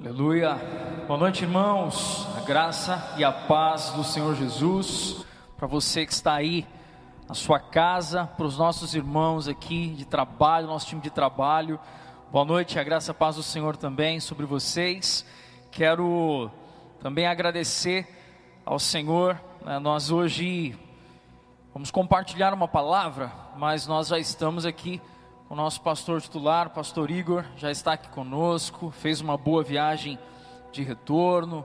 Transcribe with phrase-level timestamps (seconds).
[0.00, 0.54] Aleluia.
[1.08, 2.24] Boa noite, irmãos.
[2.36, 5.26] A graça e a paz do Senhor Jesus.
[5.56, 6.64] Para você que está aí
[7.28, 11.80] na sua casa, para os nossos irmãos aqui de trabalho, nosso time de trabalho.
[12.30, 15.26] Boa noite, a graça e a paz do Senhor também sobre vocês.
[15.72, 16.48] Quero
[17.00, 18.06] também agradecer
[18.64, 19.40] ao Senhor.
[19.64, 20.78] Né, nós hoje
[21.74, 25.02] vamos compartilhar uma palavra, mas nós já estamos aqui
[25.50, 30.18] o nosso pastor titular, pastor Igor, já está aqui conosco, fez uma boa viagem
[30.70, 31.64] de retorno,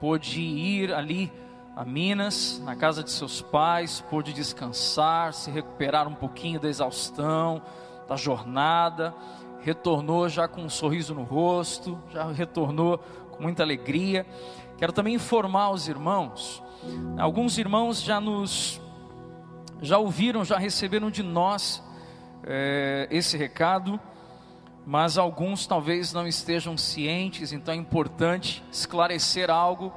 [0.00, 1.32] pôde ir ali
[1.76, 7.62] a Minas, na casa de seus pais, pôde descansar, se recuperar um pouquinho da exaustão,
[8.08, 9.14] da jornada,
[9.60, 12.98] retornou já com um sorriso no rosto, já retornou
[13.30, 14.26] com muita alegria.
[14.76, 16.60] Quero também informar os irmãos,
[17.16, 18.80] alguns irmãos já nos
[19.80, 21.80] já ouviram, já receberam de nós
[22.44, 24.00] é, esse recado,
[24.86, 29.92] mas alguns talvez não estejam cientes, então é importante esclarecer algo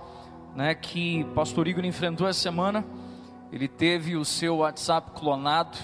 [0.56, 2.86] né, que Pastor Igor enfrentou essa semana.
[3.52, 5.78] Ele teve o seu WhatsApp clonado,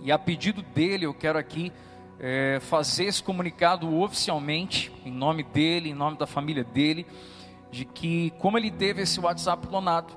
[0.00, 1.72] e a pedido dele, eu quero aqui
[2.20, 7.06] é, fazer esse comunicado oficialmente, em nome dele, em nome da família dele,
[7.70, 10.14] de que, como ele teve esse WhatsApp clonado,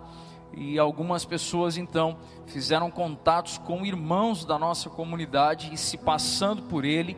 [0.53, 6.83] e algumas pessoas então fizeram contatos com irmãos da nossa comunidade e se passando por
[6.83, 7.17] ele,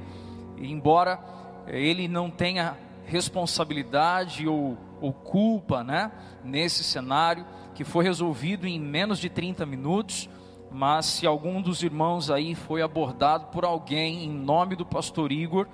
[0.57, 1.19] embora
[1.67, 6.11] eh, ele não tenha responsabilidade ou, ou culpa, né,
[6.43, 10.29] nesse cenário que foi resolvido em menos de 30 minutos,
[10.71, 15.67] mas se algum dos irmãos aí foi abordado por alguém em nome do pastor Igor,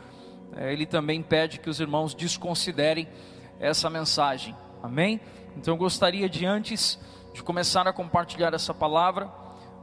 [0.56, 3.08] eh, ele também pede que os irmãos desconsiderem
[3.60, 4.56] essa mensagem.
[4.82, 5.20] Amém?
[5.58, 6.98] Então eu gostaria de antes
[7.34, 9.30] de começar a compartilhar essa palavra,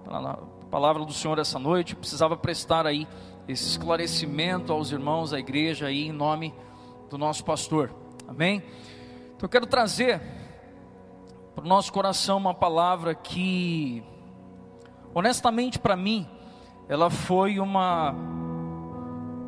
[0.08, 0.39] a
[0.70, 3.06] palavra do Senhor essa noite, precisava prestar aí
[3.48, 6.55] esse esclarecimento aos irmãos da igreja aí em nome
[7.08, 7.94] do nosso pastor.
[8.27, 8.62] Amém?
[9.36, 10.20] Então eu quero trazer
[11.55, 14.02] para o nosso coração uma palavra que
[15.14, 16.29] honestamente para mim
[16.89, 18.14] ela foi uma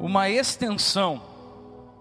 [0.00, 1.20] uma extensão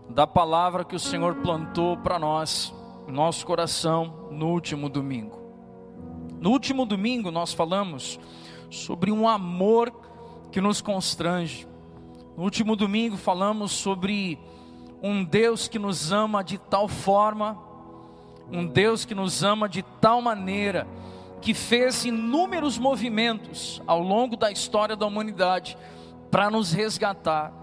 [0.09, 2.74] da palavra que o Senhor plantou para nós,
[3.07, 5.47] nosso coração no último domingo.
[6.40, 8.20] No último domingo nós falamos
[8.70, 9.92] sobre um amor
[10.52, 11.68] que nos constrange.
[12.36, 14.40] No último domingo falamos sobre
[15.02, 17.58] um Deus que nos ama de tal forma,
[18.52, 20.88] um Deus que nos ama de tal maneira,
[21.42, 25.78] que fez inúmeros movimentos ao longo da história da humanidade
[26.30, 27.54] para nos resgatar,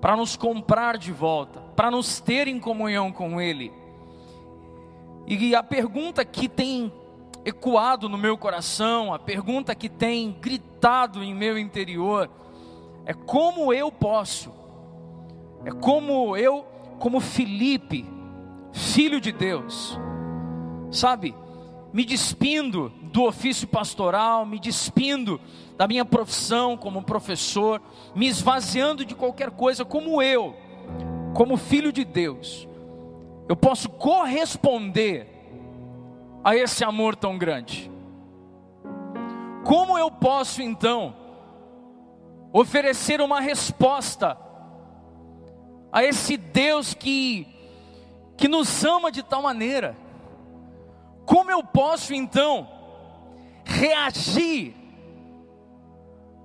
[0.00, 3.72] para nos comprar de volta, para nos ter em comunhão com Ele.
[5.26, 6.92] E a pergunta que tem
[7.44, 12.30] ecoado no meu coração, a pergunta que tem gritado em meu interior,
[13.06, 14.52] é como eu posso,
[15.64, 16.64] é como eu,
[16.98, 18.06] como Felipe,
[18.72, 19.98] filho de Deus,
[20.90, 21.34] sabe,
[21.92, 25.40] me despindo do ofício pastoral, me despindo
[25.76, 27.80] da minha profissão como professor,
[28.14, 30.54] me esvaziando de qualquer coisa, como eu,
[31.34, 32.68] como filho de Deus,
[33.48, 35.26] eu posso corresponder
[36.42, 37.90] a esse amor tão grande?
[39.64, 41.14] Como eu posso então
[42.52, 44.36] oferecer uma resposta
[45.92, 47.46] a esse Deus que
[48.36, 49.94] que nos ama de tal maneira?
[51.26, 52.66] Como eu posso então
[53.64, 54.74] reagir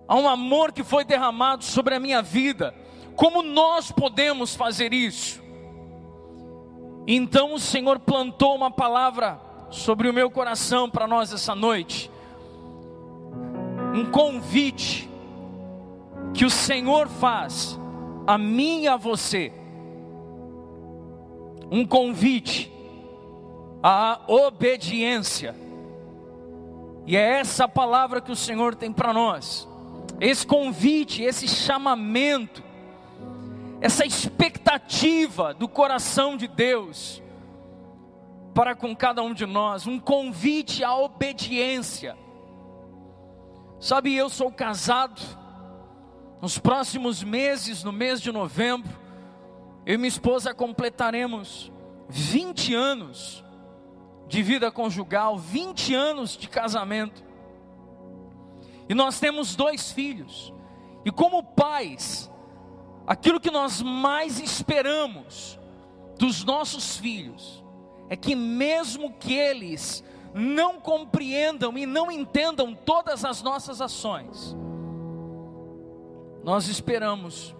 [0.05, 2.75] a um amor que foi derramado sobre a minha vida?
[3.15, 5.41] Como nós podemos fazer isso?
[7.07, 9.39] Então o Senhor plantou uma palavra
[9.75, 12.09] sobre o meu coração para nós essa noite.
[13.93, 15.09] Um convite
[16.33, 17.77] que o Senhor faz
[18.25, 19.51] a mim e a você.
[21.69, 22.71] Um convite
[23.83, 25.55] à obediência.
[27.05, 29.67] E é essa palavra que o Senhor tem para nós.
[30.19, 32.63] Esse convite, esse chamamento,
[33.81, 37.21] essa expectativa do coração de Deus
[38.55, 42.17] para com cada um de nós, um convite à obediência.
[43.81, 45.21] Sabe, eu sou casado,
[46.41, 48.97] nos próximos meses, no mês de novembro,
[49.85, 51.69] eu e minha esposa completaremos
[52.07, 53.43] 20 anos
[54.29, 57.25] de vida conjugal, 20 anos de casamento.
[58.87, 60.53] E nós temos dois filhos.
[61.03, 62.31] E como pais,
[63.05, 65.59] aquilo que nós mais esperamos
[66.17, 67.64] dos nossos filhos
[68.09, 70.03] é que, mesmo que eles
[70.33, 74.55] não compreendam e não entendam todas as nossas ações,
[76.43, 77.55] nós esperamos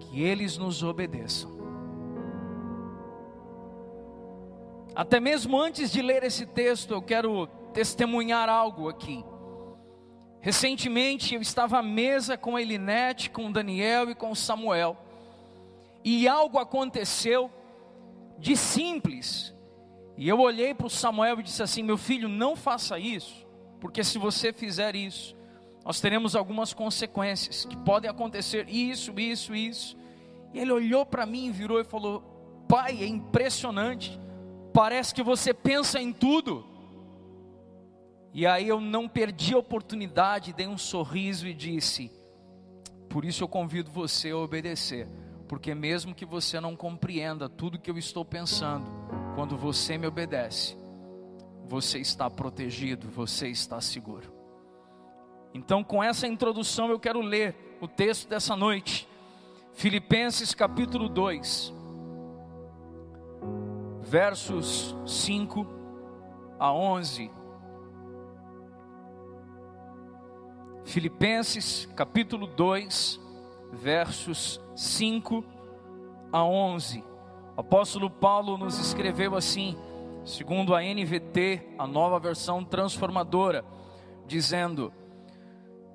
[0.00, 1.56] que eles nos obedeçam.
[4.94, 9.22] Até mesmo antes de ler esse texto, eu quero testemunhar algo aqui.
[10.40, 14.96] Recentemente eu estava à mesa com a Elinete, com o Daniel e com o Samuel,
[16.02, 17.50] e algo aconteceu
[18.38, 19.54] de simples.
[20.16, 23.46] E eu olhei para o Samuel e disse assim: Meu filho, não faça isso,
[23.80, 25.36] porque se você fizer isso,
[25.84, 29.96] nós teremos algumas consequências que podem acontecer, isso, isso, isso.
[30.52, 32.22] E ele olhou para mim virou e falou:
[32.68, 34.18] Pai, é impressionante,
[34.72, 36.66] parece que você pensa em tudo.
[38.32, 42.10] E aí eu não perdi a oportunidade, dei um sorriso e disse:
[43.08, 45.08] Por isso eu convido você a obedecer,
[45.48, 48.86] porque mesmo que você não compreenda tudo que eu estou pensando,
[49.34, 50.76] quando você me obedece,
[51.66, 54.32] você está protegido, você está seguro.
[55.54, 59.08] Então, com essa introdução, eu quero ler o texto dessa noite,
[59.72, 61.72] Filipenses capítulo 2,
[64.02, 65.66] versos 5
[66.58, 67.30] a 11.
[70.84, 73.20] Filipenses capítulo 2,
[73.76, 75.44] versos 5
[76.32, 77.04] a 11.
[77.56, 79.76] O apóstolo Paulo nos escreveu assim,
[80.24, 83.64] segundo a NVT, a nova versão transformadora,
[84.26, 84.92] dizendo: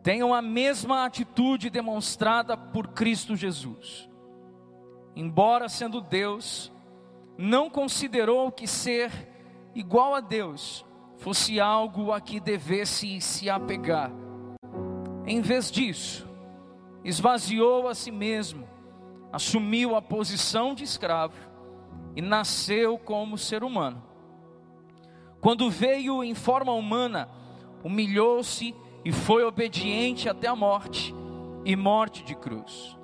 [0.02, 4.10] Tenham a mesma atitude demonstrada por Cristo Jesus.
[5.16, 6.72] Embora sendo Deus,
[7.38, 9.12] não considerou que ser
[9.76, 10.86] igual a Deus
[11.18, 14.12] fosse algo a que devesse se apegar
[15.26, 16.28] em vez disso,
[17.04, 18.68] esvaziou a si mesmo,
[19.32, 21.36] assumiu a posição de escravo
[22.16, 24.04] e nasceu como ser humano.
[25.40, 27.28] Quando veio em forma humana,
[27.84, 31.16] humilhou-se e foi obediente até a morte
[31.66, 32.98] e morte de cruz.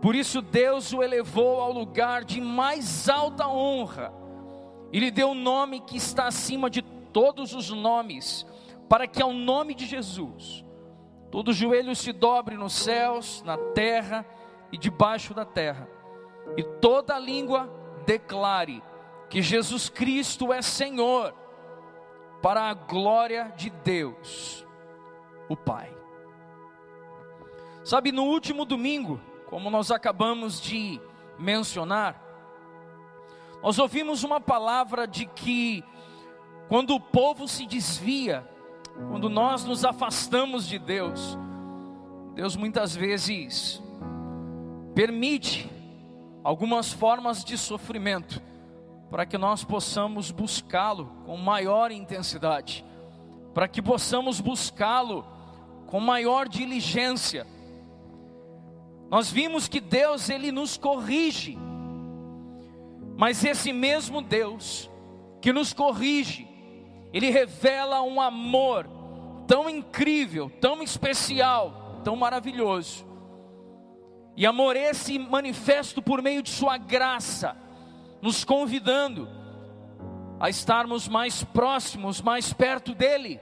[0.00, 4.12] Por isso Deus o elevou ao lugar de mais alta honra
[4.92, 8.46] e lhe deu o um nome que está acima de todos os nomes,
[8.88, 10.63] para que ao nome de Jesus
[11.34, 14.24] todo joelho se dobre nos céus, na terra
[14.70, 15.90] e debaixo da terra,
[16.56, 17.68] e toda língua
[18.06, 18.80] declare
[19.28, 21.34] que Jesus Cristo é Senhor,
[22.40, 24.64] para a glória de Deus,
[25.48, 25.92] o Pai.
[27.82, 31.00] Sabe, no último domingo, como nós acabamos de
[31.36, 32.22] mencionar,
[33.60, 35.82] nós ouvimos uma palavra de que
[36.68, 38.48] quando o povo se desvia
[39.10, 41.38] quando nós nos afastamos de Deus,
[42.34, 43.82] Deus muitas vezes
[44.94, 45.70] permite
[46.42, 48.40] algumas formas de sofrimento
[49.10, 52.84] para que nós possamos buscá-lo com maior intensidade,
[53.52, 55.24] para que possamos buscá-lo
[55.86, 57.46] com maior diligência.
[59.10, 61.56] Nós vimos que Deus ele nos corrige,
[63.16, 64.90] mas esse mesmo Deus
[65.40, 66.48] que nos corrige,
[67.14, 68.88] ele revela um amor
[69.46, 73.06] tão incrível, tão especial, tão maravilhoso.
[74.36, 77.56] E amor esse manifesto por meio de Sua graça,
[78.20, 79.28] nos convidando
[80.40, 83.40] a estarmos mais próximos, mais perto dEle.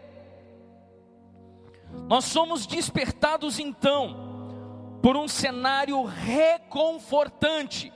[2.11, 7.91] Nós somos despertados então por um cenário reconfortante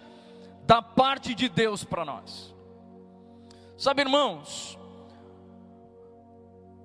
[0.67, 2.55] da parte de Deus para nós.
[3.77, 4.76] Sabe, irmãos,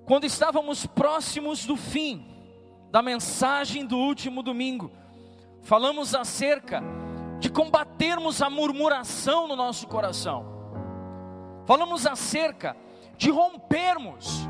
[0.04, 2.26] quando estávamos próximos do fim
[2.90, 4.90] da mensagem do último domingo,
[5.62, 6.82] falamos acerca
[7.38, 10.44] de combatermos a murmuração no nosso coração,
[11.64, 12.76] falamos acerca
[13.16, 14.48] de rompermos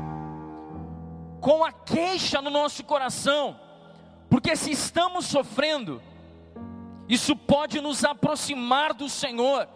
[1.39, 3.59] com a queixa no nosso coração,
[4.29, 6.01] porque se estamos sofrendo,
[7.07, 9.67] isso pode nos aproximar do Senhor,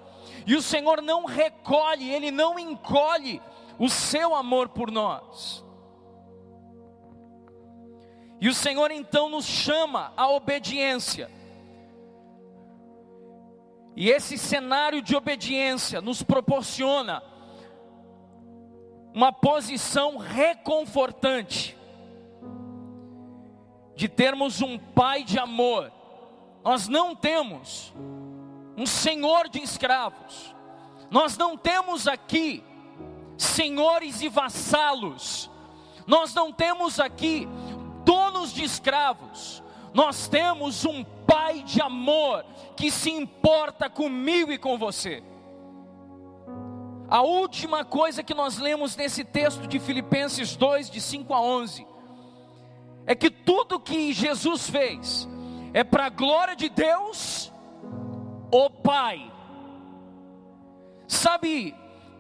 [0.46, 3.41] e o Senhor não recolhe, Ele não encolhe
[3.77, 5.66] o seu amor por nós.
[8.39, 11.29] E o Senhor então nos chama à obediência.
[13.96, 17.24] E esse cenário de obediência nos proporciona
[19.12, 21.75] uma posição reconfortante
[23.96, 25.91] de termos um pai de amor.
[26.63, 27.91] Nós não temos
[28.77, 30.56] um senhor de escravos.
[31.10, 32.63] Nós não temos aqui
[33.36, 35.50] senhores e vassalos.
[36.06, 37.48] Nós não temos aqui
[38.07, 39.61] donos de escravos,
[39.93, 42.45] nós temos um Pai de amor
[42.77, 45.21] que se importa comigo e com você.
[47.09, 51.85] A última coisa que nós lemos nesse texto de Filipenses 2, de 5 a 11,
[53.05, 55.27] é que tudo que Jesus fez
[55.73, 57.51] é para a glória de Deus,
[58.49, 59.29] o Pai.
[61.09, 61.75] Sabe,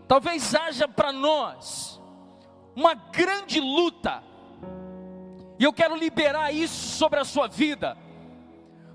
[0.05, 2.01] talvez haja para nós
[2.75, 4.21] uma grande luta,
[5.59, 7.97] e eu quero liberar isso sobre a sua vida,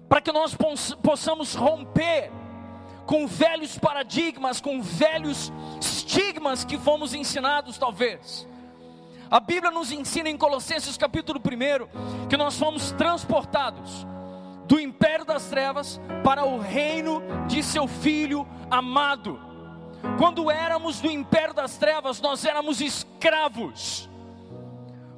[0.08, 0.56] para que nós
[1.02, 2.30] possamos romper
[3.06, 8.46] com velhos paradigmas, com velhos estigmas que fomos ensinados, talvez.
[9.30, 14.06] A Bíblia nos ensina em Colossenses capítulo 1 que nós fomos transportados
[14.66, 19.40] do império das trevas para o reino de seu filho amado.
[20.18, 24.08] Quando éramos do império das trevas, nós éramos escravos.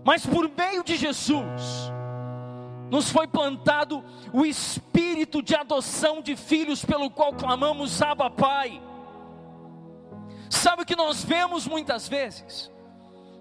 [0.04, 1.90] Mas por meio de Jesus,
[2.90, 8.80] nos foi plantado o espírito de adoção de filhos, pelo qual clamamos Abba Pai.
[10.50, 12.70] Sabe o que nós vemos muitas vezes?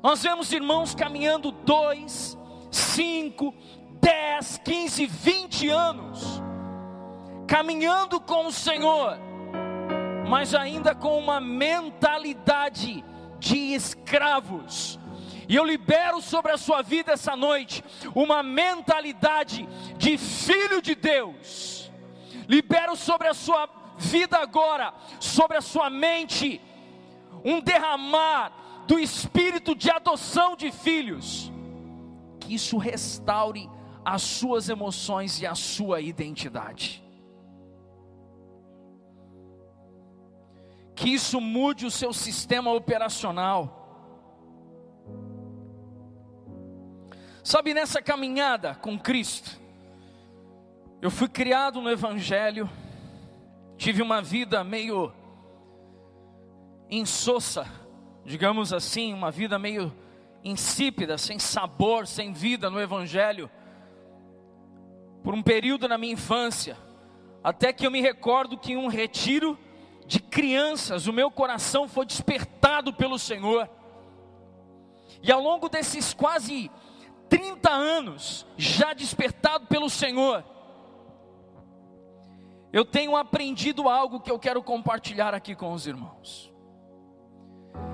[0.01, 2.37] Nós vemos irmãos caminhando dois,
[2.71, 3.53] cinco,
[4.01, 6.41] dez, quinze, vinte anos,
[7.47, 9.17] caminhando com o Senhor,
[10.27, 13.03] mas ainda com uma mentalidade
[13.39, 14.99] de escravos,
[15.47, 17.83] e eu libero sobre a sua vida essa noite
[18.15, 21.91] uma mentalidade de filho de Deus.
[22.47, 26.61] Libero sobre a sua vida agora, sobre a sua mente,
[27.43, 28.51] um derramar
[28.87, 31.51] do espírito de adoção de filhos.
[32.39, 33.69] Que isso restaure
[34.03, 37.03] as suas emoções e a sua identidade.
[40.95, 43.82] Que isso mude o seu sistema operacional
[47.43, 49.59] Sabe, nessa caminhada com Cristo,
[51.01, 52.69] eu fui criado no Evangelho,
[53.75, 55.11] tive uma vida meio
[56.89, 57.67] insossa,
[58.23, 59.93] digamos assim, uma vida meio
[60.41, 63.51] insípida, sem sabor, sem vida no Evangelho,
[65.21, 66.77] por um período na minha infância,
[67.43, 69.59] até que eu me recordo que em um retiro
[70.07, 73.69] de crianças, o meu coração foi despertado pelo Senhor,
[75.21, 76.71] e ao longo desses quase
[77.33, 80.45] 30 anos já despertado pelo Senhor,
[82.71, 86.53] eu tenho aprendido algo que eu quero compartilhar aqui com os irmãos.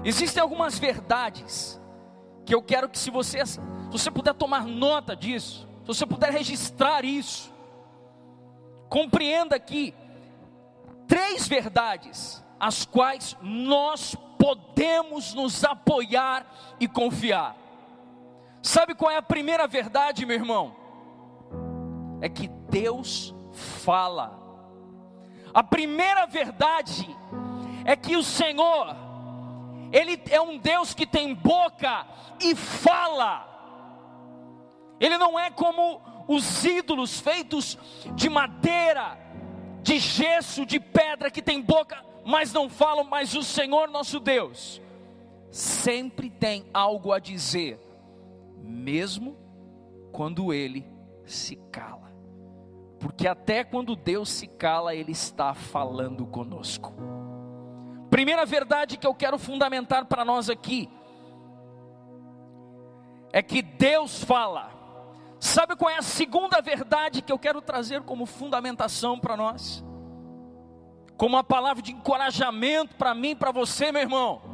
[0.04, 1.80] Existem algumas verdades
[2.46, 6.34] que eu quero que se você, se você puder tomar nota disso, se você puder
[6.34, 7.54] registrar isso,
[8.90, 9.96] compreenda aqui
[11.08, 16.46] três verdades as quais nós podemos nos apoiar
[16.78, 17.69] e confiar.
[18.62, 20.76] Sabe qual é a primeira verdade, meu irmão?
[22.22, 23.34] É que Deus
[23.84, 24.38] fala.
[25.54, 27.08] A primeira verdade
[27.86, 28.96] é que o Senhor,
[29.92, 32.06] Ele é um Deus que tem boca
[32.40, 33.48] e fala.
[35.00, 37.78] Ele não é como os ídolos feitos
[38.14, 39.18] de madeira,
[39.82, 44.82] de gesso, de pedra, que tem boca, mas não falam, mas o Senhor nosso Deus
[45.50, 47.89] sempre tem algo a dizer
[48.70, 49.36] mesmo
[50.12, 50.86] quando ele
[51.26, 52.10] se cala.
[53.00, 56.94] Porque até quando Deus se cala, Ele está falando conosco.
[58.10, 60.90] Primeira verdade que eu quero fundamentar para nós aqui
[63.32, 64.72] é que Deus fala.
[65.40, 69.84] Sabe qual é a segunda verdade que eu quero trazer como fundamentação para nós?
[71.16, 74.49] Como uma palavra de encorajamento para mim, para você, meu irmão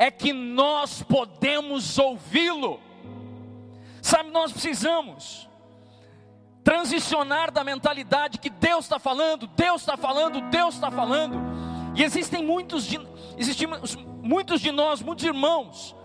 [0.00, 2.80] é que nós podemos ouvi-lo.
[4.00, 5.48] Sabe, nós precisamos
[6.62, 11.36] transicionar da mentalidade que Deus está falando, Deus está falando, Deus está falando.
[11.96, 12.96] E existem muitos de,
[14.22, 15.96] muitos de nós, muitos irmãos,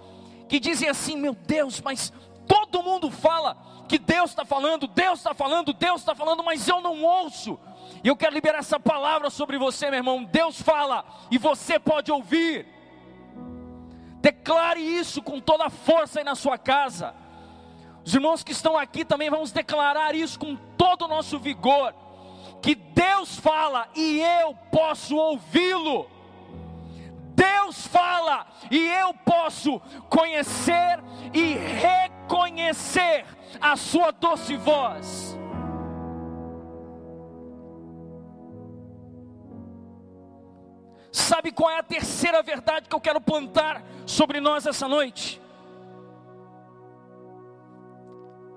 [0.50, 2.12] que dizem assim: meu Deus, mas
[2.48, 3.56] todo mundo fala
[3.88, 7.60] que Deus está falando, Deus está falando, Deus está falando, mas eu não ouço.
[8.04, 10.24] E eu quero liberar essa palavra sobre você, meu irmão.
[10.24, 12.74] Deus fala e você pode ouvir.
[14.24, 17.14] Declare isso com toda a força aí na sua casa.
[18.06, 21.94] Os irmãos que estão aqui também vamos declarar isso com todo o nosso vigor.
[22.62, 26.10] Que Deus fala e eu posso ouvi-lo.
[27.36, 31.04] Deus fala e eu posso conhecer
[31.34, 33.26] e reconhecer
[33.60, 35.33] a sua doce voz.
[41.24, 45.42] Sabe qual é a terceira verdade que eu quero plantar sobre nós essa noite?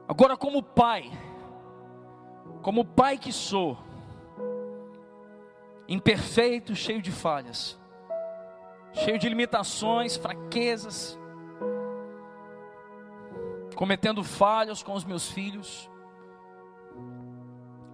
[0.08, 1.08] Agora, como pai,
[2.62, 3.78] como pai que sou,
[5.86, 7.78] imperfeito, cheio de falhas,
[8.92, 11.16] cheio de limitações, fraquezas,
[13.76, 15.88] cometendo falhas com os meus filhos,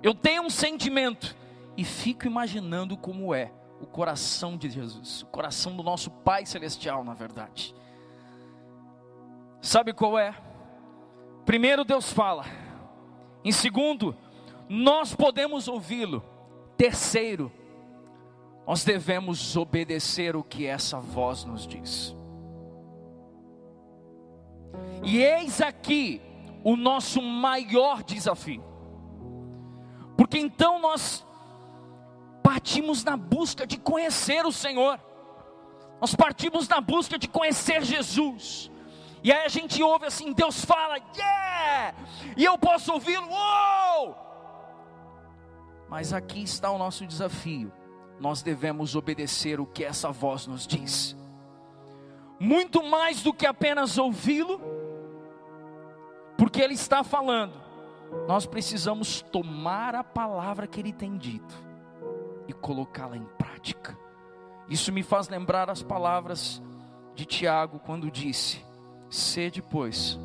[0.02, 1.36] eu tenho um sentimento
[1.76, 7.02] e fico imaginando como é o coração de Jesus, o coração do nosso Pai Celestial,
[7.02, 7.74] na verdade.
[9.60, 10.34] Sabe qual é?
[11.44, 12.44] Primeiro, Deus fala.
[13.44, 14.16] Em segundo,
[14.68, 16.22] nós podemos ouvi-lo.
[16.76, 17.50] Terceiro,
[18.66, 22.14] nós devemos obedecer o que essa voz nos diz.
[25.02, 26.22] E eis aqui
[26.62, 28.62] o nosso maior desafio.
[30.16, 31.26] Porque então nós
[32.52, 35.00] partimos na busca de conhecer o Senhor.
[35.98, 38.70] Nós partimos na busca de conhecer Jesus.
[39.24, 41.94] E aí a gente ouve assim, Deus fala, yeah!
[42.36, 44.14] E eu posso ouvi-lo, uou!
[45.88, 47.72] Mas aqui está o nosso desafio.
[48.20, 51.16] Nós devemos obedecer o que essa voz nos diz.
[52.38, 54.60] Muito mais do que apenas ouvi-lo,
[56.36, 57.54] porque ele está falando.
[58.28, 61.71] Nós precisamos tomar a palavra que ele tem dito
[62.52, 63.98] e colocá-la em prática.
[64.68, 66.62] Isso me faz lembrar as palavras
[67.14, 68.64] de Tiago quando disse:
[69.10, 70.18] Sede, pois,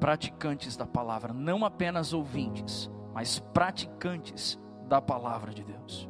[0.00, 6.08] praticantes da palavra, não apenas ouvintes, mas praticantes da palavra de Deus.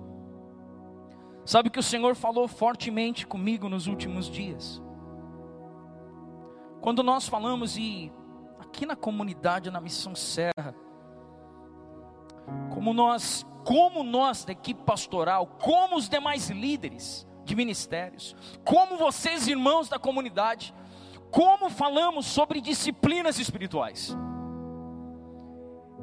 [1.45, 4.81] Sabe que o Senhor falou fortemente comigo nos últimos dias?
[6.81, 8.13] Quando nós falamos e
[8.59, 10.75] aqui na comunidade, na Missão Serra,
[12.71, 18.35] como nós, como nós da equipe pastoral, como os demais líderes de ministérios,
[18.65, 20.75] como vocês irmãos da comunidade,
[21.31, 24.17] como falamos sobre disciplinas espirituais.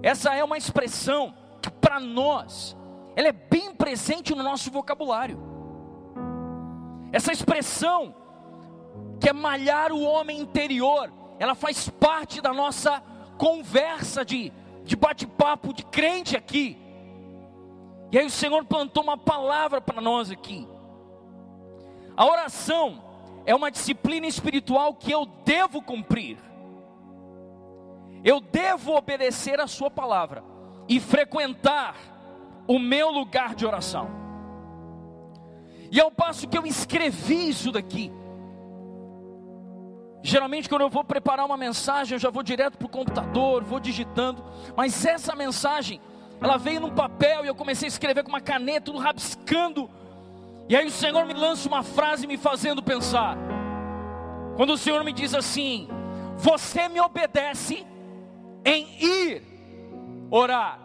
[0.01, 2.73] Essa é uma expressão que para nós
[3.17, 5.37] ela é bem presente no nosso vocabulário.
[7.11, 8.15] Essa expressão
[9.19, 13.03] que é malhar o homem interior, ela faz parte da nossa
[13.37, 14.53] conversa de,
[14.85, 16.86] de bate-papo de crente aqui.
[18.11, 20.67] E aí o Senhor plantou uma palavra para nós aqui.
[22.15, 23.03] A oração
[23.45, 26.37] é uma disciplina espiritual que eu devo cumprir.
[28.23, 30.43] Eu devo obedecer a Sua palavra
[30.87, 31.95] e frequentar
[32.67, 34.09] o meu lugar de oração.
[35.91, 38.11] E ao passo que eu escrevi isso daqui,
[40.27, 43.79] Geralmente, quando eu vou preparar uma mensagem, eu já vou direto para o computador, vou
[43.79, 44.43] digitando.
[44.75, 46.01] Mas essa mensagem,
[46.39, 49.89] ela veio num papel e eu comecei a escrever com uma caneta, tudo rabiscando.
[50.69, 53.37] E aí o Senhor me lança uma frase me fazendo pensar.
[54.55, 55.87] Quando o Senhor me diz assim:
[56.35, 57.85] Você me obedece
[58.63, 59.43] em ir
[60.29, 60.79] orar.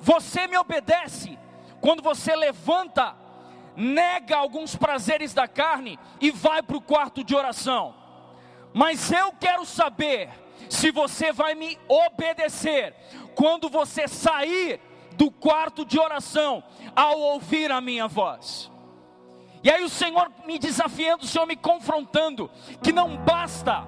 [0.00, 1.38] Você me obedece
[1.80, 3.14] quando você levanta,
[3.76, 7.94] nega alguns prazeres da carne e vai para o quarto de oração.
[8.72, 10.30] Mas eu quero saber
[10.68, 12.94] se você vai me obedecer
[13.34, 14.80] quando você sair
[15.18, 16.62] do quarto de oração
[16.94, 18.70] ao ouvir a minha voz.
[19.64, 22.48] E aí o Senhor me desafiando, o Senhor me confrontando,
[22.80, 23.84] que não basta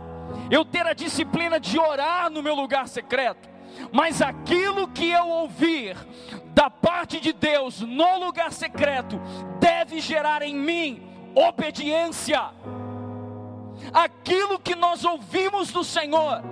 [0.50, 3.48] eu ter a disciplina de orar no meu lugar secreto,
[3.92, 5.96] mas aquilo que eu ouvir
[6.46, 9.20] da parte de Deus no lugar secreto
[9.60, 12.50] deve gerar em mim obediência
[13.94, 16.42] aquilo que nós ouvimos do Senhor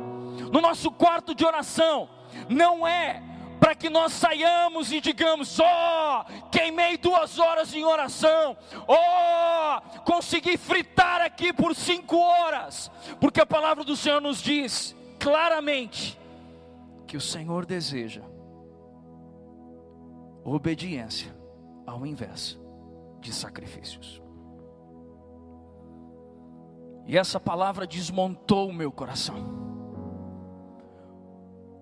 [0.52, 2.08] no nosso quarto de oração,
[2.48, 3.27] não é
[3.58, 5.64] para que nós saiamos e digamos: ó,
[6.20, 8.96] oh, queimei duas horas em oração, ó,
[9.78, 12.90] oh, consegui fritar aqui por cinco horas,
[13.20, 16.18] porque a palavra do Senhor nos diz claramente
[17.06, 18.22] que o Senhor deseja
[20.44, 21.34] obediência
[21.86, 22.58] ao invés
[23.20, 24.22] de sacrifícios.
[27.06, 29.67] E essa palavra desmontou o meu coração.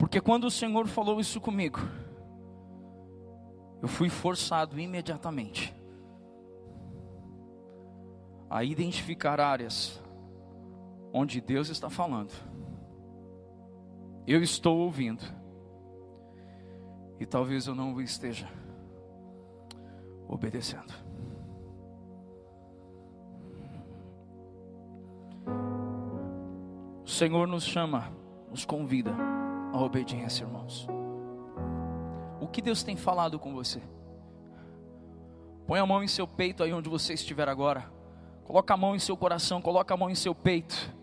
[0.06, 1.80] Porque quando o Senhor falou isso comigo,
[3.82, 5.74] eu fui forçado imediatamente
[8.48, 10.00] a identificar áreas
[11.12, 12.32] onde Deus está falando.
[14.28, 15.24] Eu estou ouvindo.
[17.18, 18.48] E talvez eu não esteja
[20.28, 20.94] obedecendo.
[27.04, 28.12] O Senhor nos chama,
[28.48, 29.35] nos convida
[29.76, 30.86] à obediência, irmãos.
[32.40, 33.80] O que Deus tem falado com você?
[35.66, 37.90] Põe a mão em seu peito aí onde você estiver agora.
[38.44, 40.94] Coloca a mão em seu coração, coloca a mão em seu peito.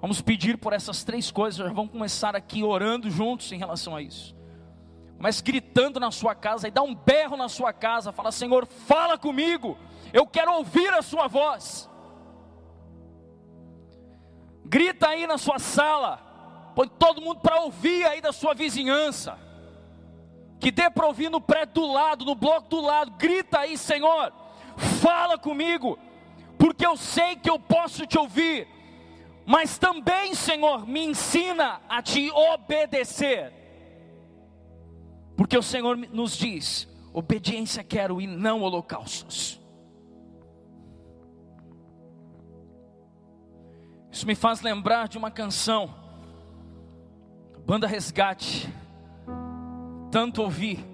[0.00, 4.34] Vamos pedir por essas três coisas, vamos começar aqui orando juntos em relação a isso.
[5.18, 9.18] Comece gritando na sua casa e dá um berro na sua casa, fala: Senhor, fala
[9.18, 9.76] comigo.
[10.14, 11.90] Eu quero ouvir a sua voz.
[14.64, 16.29] Grita aí na sua sala.
[16.74, 19.38] Põe todo mundo para ouvir aí da sua vizinhança.
[20.58, 23.12] Que dê para ouvir no prédio do lado, no bloco do lado.
[23.12, 24.32] Grita aí, Senhor.
[25.00, 25.98] fala comigo,
[26.58, 28.66] porque eu sei que eu posso te ouvir,
[29.46, 33.52] mas também, Senhor, me ensina a te obedecer,
[35.36, 39.60] porque o Senhor nos diz: obediência quero e não holocaustos.
[44.12, 45.94] Isso me faz lembrar de uma canção,
[47.70, 48.68] Banda Resgate,
[50.10, 50.84] tanto ouvi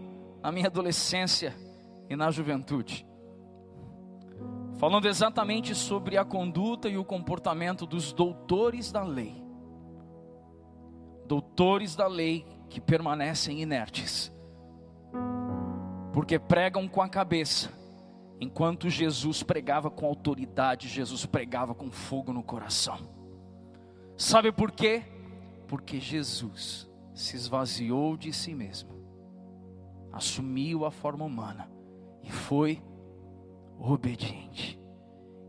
[0.43, 1.57] na minha adolescência
[2.07, 3.07] e na juventude,
[4.79, 9.43] falando exatamente sobre a conduta e o comportamento dos doutores da lei,
[11.27, 14.31] doutores da lei que permanecem inertes,
[16.13, 17.73] porque pregam com a cabeça,
[18.39, 22.99] enquanto Jesus pregava com autoridade, Jesus pregava com fogo no coração.
[24.15, 25.16] Sabe por quê?
[25.67, 28.91] Porque Jesus se esvaziou de si mesmo,
[30.13, 31.71] assumiu a forma humana
[32.23, 32.83] e foi
[33.79, 34.81] obediente.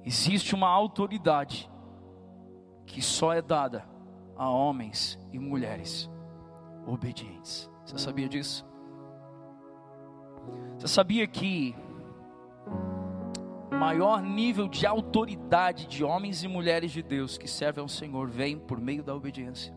[0.04, 1.70] Existe uma autoridade
[2.86, 3.86] que só é dada
[4.36, 6.10] a homens e mulheres
[6.86, 7.70] obedientes.
[7.86, 8.66] Você sabia disso?
[10.78, 11.76] Você sabia que
[13.72, 18.28] o maior nível de autoridade de homens e mulheres de Deus que servem ao Senhor
[18.30, 19.77] vem por meio da obediência?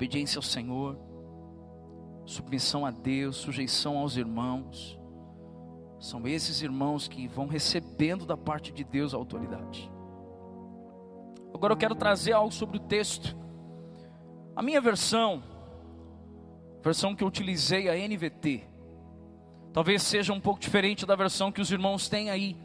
[0.00, 0.98] Obediência ao Senhor,
[2.24, 4.98] submissão a Deus, sujeição aos irmãos.
[5.98, 9.92] São esses irmãos que vão recebendo da parte de Deus a autoridade.
[11.52, 13.36] Agora eu quero trazer algo sobre o texto.
[14.56, 15.42] A minha versão,
[16.82, 18.62] versão que eu utilizei, a NVT,
[19.70, 22.56] talvez seja um pouco diferente da versão que os irmãos têm aí.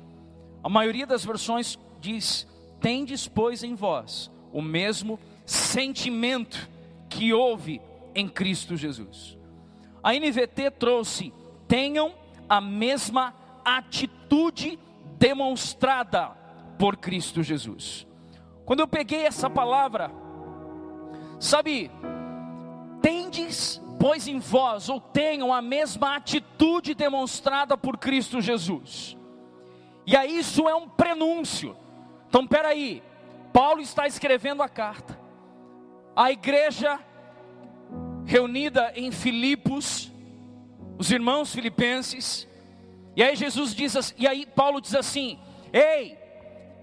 [0.63, 2.47] A maioria das versões diz:
[2.79, 6.73] Tendes, pois, em vós o mesmo sentimento
[7.15, 7.81] que houve
[8.13, 9.37] em Cristo Jesus.
[10.03, 11.33] A NVT trouxe:
[11.67, 12.13] tenham
[12.47, 14.77] a mesma atitude
[15.17, 16.27] demonstrada
[16.77, 18.05] por Cristo Jesus.
[18.65, 20.11] Quando eu peguei essa palavra,
[21.39, 21.89] sabe,
[23.01, 29.15] tendes, pois em vós, ou tenham a mesma atitude demonstrada por Cristo Jesus.
[30.05, 31.77] E aí isso é um prenúncio.
[32.27, 33.01] Então, peraí,
[33.53, 35.24] Paulo está escrevendo a carta.
[36.15, 36.99] A igreja
[38.25, 40.11] reunida em Filipos,
[40.97, 42.47] os irmãos filipenses,
[43.15, 45.37] e aí Jesus diz assim, e aí Paulo diz assim:
[45.73, 46.17] "Ei,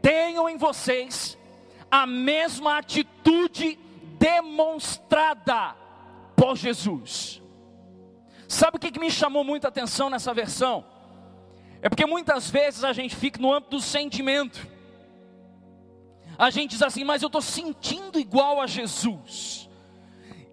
[0.02, 1.38] tenham em vocês
[1.90, 3.78] a mesma atitude
[4.18, 5.76] demonstrada
[6.36, 7.40] por Jesus".
[8.46, 10.84] Sabe o que, me chamou muita atenção nessa versão?
[11.80, 14.71] É porque muitas vezes a gente fica no âmbito do sentimento.
[16.38, 19.68] A gente diz assim, mas eu estou sentindo igual a Jesus.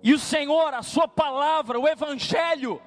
[0.01, 2.81] E o Senhor, a Sua palavra, o Evangelho,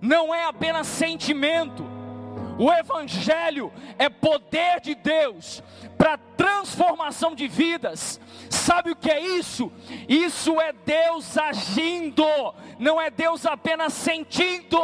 [0.00, 1.84] não é apenas sentimento,
[2.58, 5.62] o Evangelho é poder de Deus
[5.98, 8.20] para transformação de vidas.
[8.48, 9.72] Sabe o que é isso?
[10.08, 12.24] Isso é Deus agindo,
[12.78, 14.78] não é Deus apenas sentindo.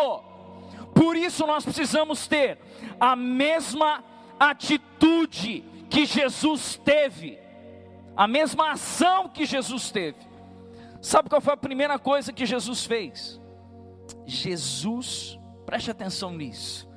[0.95, 2.59] Por isso nós precisamos ter
[2.99, 4.05] a mesma
[4.39, 7.39] atitude que Jesus teve,
[8.17, 10.19] a mesma ação que Jesus teve.
[11.03, 13.41] Sabe qual foi a primeira coisa que Jesus fez?
[14.25, 16.89] Jesus, preste atenção nisso.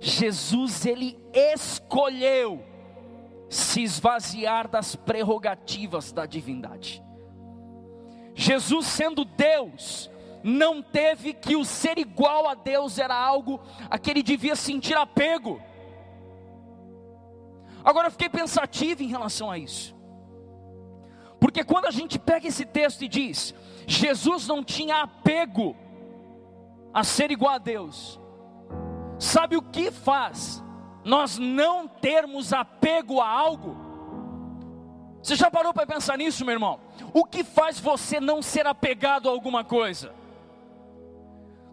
[0.00, 2.64] Jesus ele escolheu
[3.48, 7.02] se esvaziar das prerrogativas da divindade.
[8.34, 10.10] Jesus sendo Deus,
[10.42, 14.96] não teve que o ser igual a Deus era algo a que ele devia sentir
[14.96, 15.60] apego.
[17.88, 19.96] Agora eu fiquei pensativo em relação a isso.
[21.40, 23.54] Porque quando a gente pega esse texto e diz,
[23.86, 25.74] Jesus não tinha apego
[26.92, 28.20] a ser igual a Deus,
[29.18, 30.62] sabe o que faz
[31.02, 33.74] nós não termos apego a algo?
[35.22, 36.80] Você já parou para pensar nisso, meu irmão?
[37.14, 40.14] O que faz você não ser apegado a alguma coisa?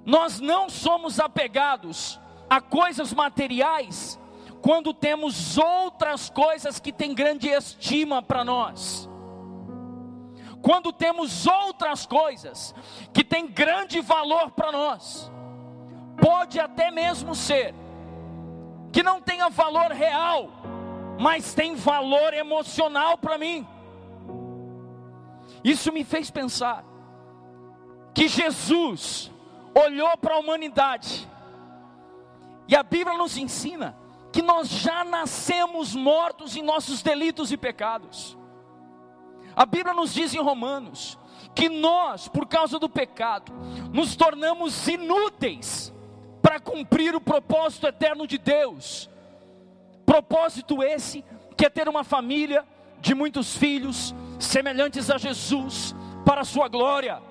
[0.05, 2.17] Nós não somos apegados
[2.49, 4.17] a coisas materiais
[4.65, 9.07] quando temos outras coisas que têm grande estima para nós
[10.65, 12.73] quando temos outras coisas
[13.13, 15.31] que têm grande valor para nós,
[16.17, 17.75] pode até mesmo ser
[18.91, 20.49] que não tenha valor real,
[21.19, 23.67] mas tem valor emocional para mim.
[25.63, 26.83] Isso me fez pensar
[28.11, 29.31] que Jesus
[29.75, 31.29] olhou para a humanidade,
[32.67, 33.95] e a Bíblia nos ensina
[34.35, 38.37] que nós já nascemos mortos em nossos delitos e pecados.
[39.55, 41.17] A Bíblia nos diz em Romanos
[41.55, 43.53] que nós, por causa do pecado,
[43.93, 45.93] nos tornamos inúteis
[46.41, 49.09] para cumprir o propósito eterno de Deus.
[50.05, 51.23] Propósito esse
[51.55, 52.65] que é ter uma família
[52.99, 55.95] de muitos filhos semelhantes a Jesus
[56.25, 57.21] para a sua glória.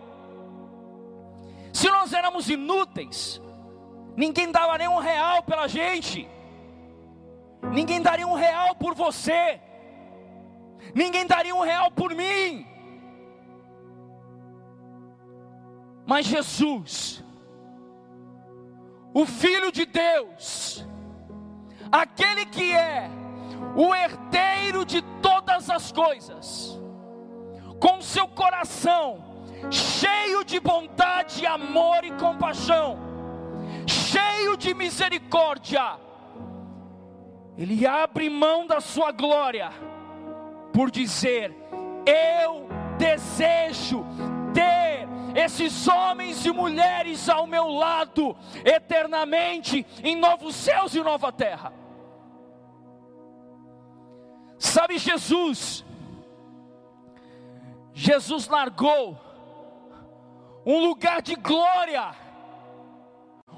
[1.71, 3.43] Se nós éramos inúteis,
[4.17, 6.33] ninguém dava nem um real pela gente,
[7.73, 9.61] ninguém daria um real por você,
[10.95, 12.67] ninguém daria um real por mim.
[16.07, 17.25] Mas Jesus,
[19.13, 20.87] o Filho de Deus,
[21.91, 23.09] aquele que é
[23.75, 26.79] o herdeiro de todas as coisas,
[27.81, 29.25] com seu coração
[29.71, 32.99] cheio de bondade, amor e compaixão,
[33.87, 35.99] cheio de misericórdia,
[37.57, 39.71] ele abre mão da sua glória
[40.73, 41.55] por dizer:
[42.05, 42.67] Eu
[42.99, 44.05] desejo
[44.53, 51.73] ter esses homens e mulheres ao meu lado eternamente em novos céus e nova terra.
[54.59, 55.85] Sabe, Jesus,
[57.93, 59.21] Jesus largou
[60.67, 62.15] um lugar de glória,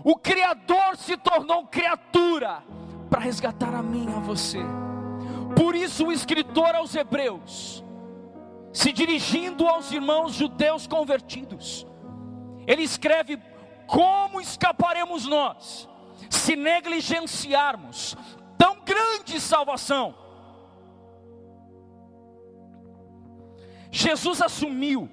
[0.04, 2.62] o Criador se tornou criatura
[3.10, 4.58] para resgatar a mim a você.
[5.56, 7.82] Por isso, o escritor aos Hebreus,
[8.72, 11.86] se dirigindo aos irmãos judeus convertidos,
[12.66, 13.40] ele escreve:
[13.86, 15.88] Como escaparemos nós,
[16.28, 18.16] se negligenciarmos
[18.58, 20.14] tão grande salvação?
[23.90, 25.08] Jesus assumiu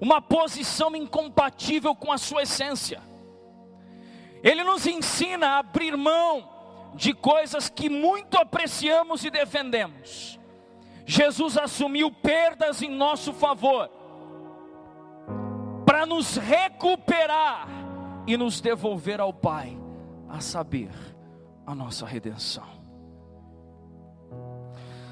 [0.00, 3.00] uma posição incompatível com a sua essência.
[4.42, 6.51] Ele nos ensina a abrir mão
[6.94, 10.38] de coisas que muito apreciamos e defendemos.
[11.04, 13.90] Jesus assumiu perdas em nosso favor,
[15.84, 17.68] para nos recuperar
[18.26, 19.76] e nos devolver ao Pai,
[20.28, 20.90] a saber,
[21.66, 22.82] a nossa redenção.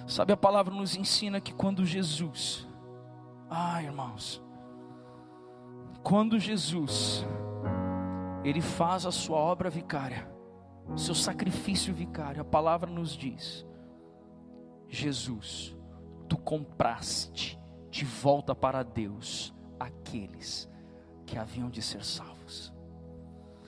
[0.07, 2.67] Sabe, a palavra nos ensina que quando Jesus,
[3.49, 4.43] ah, irmãos,
[6.03, 7.25] quando Jesus,
[8.43, 10.29] Ele faz a sua obra vicária,
[10.97, 13.67] seu sacrifício vicário, a palavra nos diz:
[14.89, 15.77] Jesus,
[16.29, 17.59] tu compraste
[17.91, 20.69] de volta para Deus aqueles
[21.27, 22.73] que haviam de ser salvos.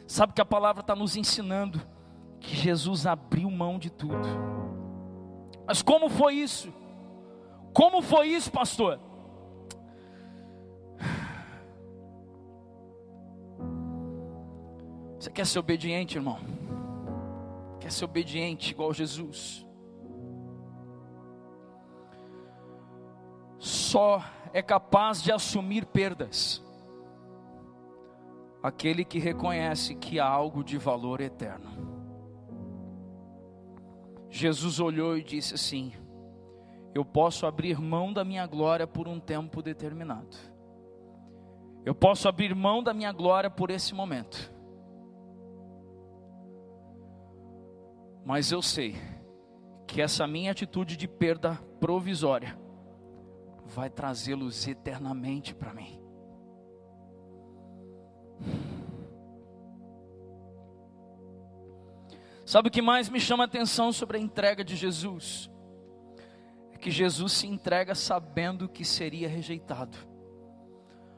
[0.07, 1.81] Sabe que a palavra está nos ensinando
[2.39, 4.29] que Jesus abriu mão de tudo.
[5.67, 6.73] Mas como foi isso?
[7.73, 9.01] Como foi isso, pastor?
[15.19, 16.39] Você quer ser obediente, irmão?
[17.93, 19.67] Ser obediente igual Jesus?
[23.59, 26.63] Só é capaz de assumir perdas
[28.63, 31.71] aquele que reconhece que há algo de valor eterno.
[34.31, 35.93] Jesus olhou e disse assim:
[36.95, 40.37] Eu posso abrir mão da minha glória por um tempo determinado.
[41.85, 44.52] Eu posso abrir mão da minha glória por esse momento.
[48.25, 48.95] Mas eu sei
[49.87, 52.59] que essa minha atitude de perda provisória
[53.67, 56.01] vai trazê-los eternamente para mim.
[62.45, 65.51] Sabe o que mais me chama a atenção sobre a entrega de Jesus?
[66.73, 69.97] É que Jesus se entrega sabendo que seria rejeitado.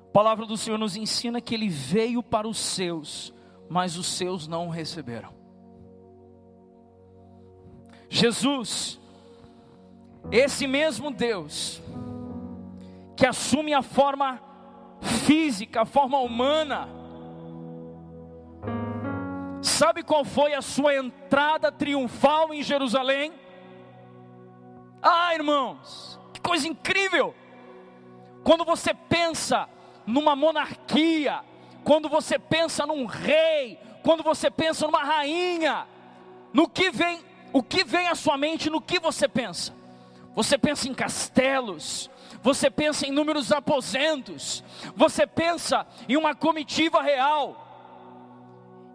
[0.08, 3.34] A palavra do Senhor nos ensina que ele veio para os seus,
[3.68, 5.43] mas os seus não o receberam.
[8.14, 9.00] Jesus,
[10.30, 11.82] esse mesmo Deus,
[13.16, 14.40] que assume a forma
[15.26, 16.88] física, a forma humana,
[19.60, 23.32] sabe qual foi a sua entrada triunfal em Jerusalém?
[25.02, 27.34] Ah, irmãos, que coisa incrível!
[28.44, 29.68] Quando você pensa
[30.06, 31.40] numa monarquia,
[31.82, 35.84] quando você pensa num rei, quando você pensa numa rainha,
[36.52, 39.72] no que vem o que vem à sua mente no que você pensa?
[40.34, 42.10] Você pensa em castelos,
[42.42, 44.64] você pensa em inúmeros aposentos,
[44.96, 47.60] você pensa em uma comitiva real.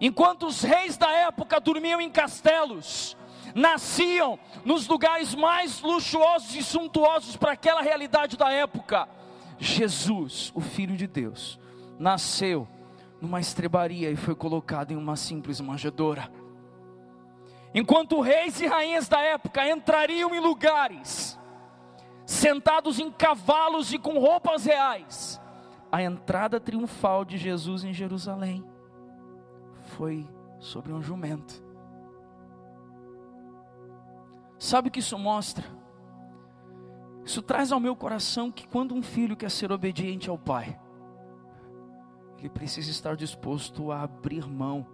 [0.01, 3.15] Enquanto os reis da época dormiam em castelos,
[3.55, 9.07] nasciam nos lugares mais luxuosos e suntuosos para aquela realidade da época,
[9.57, 11.57] Jesus, o Filho de Deus,
[11.97, 12.67] nasceu
[13.21, 16.29] numa estrebaria e foi colocado em uma simples manjedoura.
[17.73, 21.39] Enquanto reis e rainhas da época entrariam em lugares,
[22.25, 25.39] sentados em cavalos e com roupas reais,
[25.91, 28.63] a entrada triunfal de Jesus em Jerusalém
[29.97, 30.27] foi
[30.59, 31.63] sobre um jumento.
[34.57, 35.65] Sabe o que isso mostra?
[37.23, 40.79] Isso traz ao meu coração que quando um filho quer ser obediente ao pai,
[42.39, 44.85] ele precisa estar disposto a abrir mão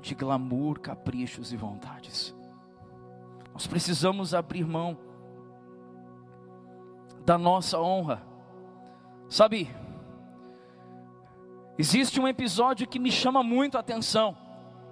[0.00, 2.34] de glamour, caprichos e vontades.
[3.52, 4.96] Nós precisamos abrir mão
[7.24, 8.22] da nossa honra.
[9.28, 9.68] Sabe,
[11.76, 14.36] existe um episódio que me chama muito a atenção,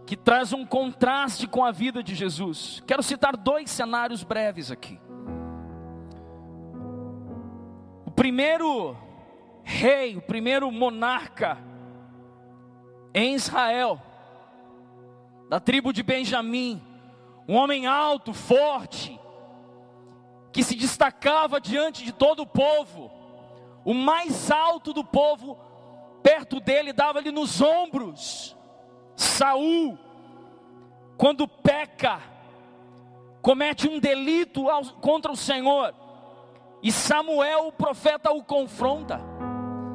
[0.05, 2.83] que traz um contraste com a vida de Jesus.
[2.87, 5.01] Quero citar dois cenários breves aqui.
[8.05, 8.97] O primeiro
[9.63, 11.59] rei, o primeiro monarca
[13.15, 14.03] em Israel,
[15.49, 16.83] da tribo de Benjamim,
[17.49, 19.19] um homem alto, forte,
[20.53, 23.11] que se destacava diante de todo o povo,
[23.85, 25.59] o mais alto do povo,
[26.23, 28.57] perto dele, dava-lhe nos ombros.
[29.15, 29.97] Saul,
[31.17, 32.21] quando peca,
[33.41, 34.65] comete um delito
[35.01, 35.95] contra o Senhor,
[36.83, 39.21] e Samuel, o profeta, o confronta.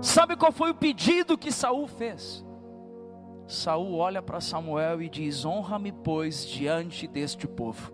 [0.01, 2.45] Sabe qual foi o pedido que Saul fez?
[3.51, 7.91] Saul olha para Samuel e diz: Honra-me, pois, diante deste povo.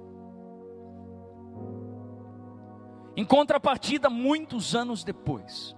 [3.15, 5.75] Em contrapartida, muitos anos depois,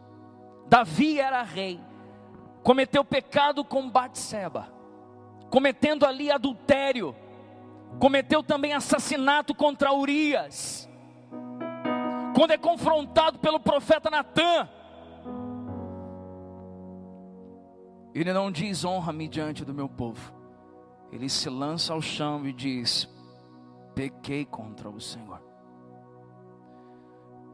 [0.67, 1.79] Davi era rei,
[2.61, 4.67] cometeu pecado com Batseba,
[5.49, 7.15] cometendo ali adultério,
[7.97, 10.89] cometeu também assassinato contra Urias.
[12.35, 14.67] Quando é confrontado pelo profeta Natan,
[18.19, 20.33] Ele não diz honra-me diante do meu povo.
[21.09, 23.07] Ele se lança ao chão e diz:
[23.95, 25.41] pequei contra o Senhor.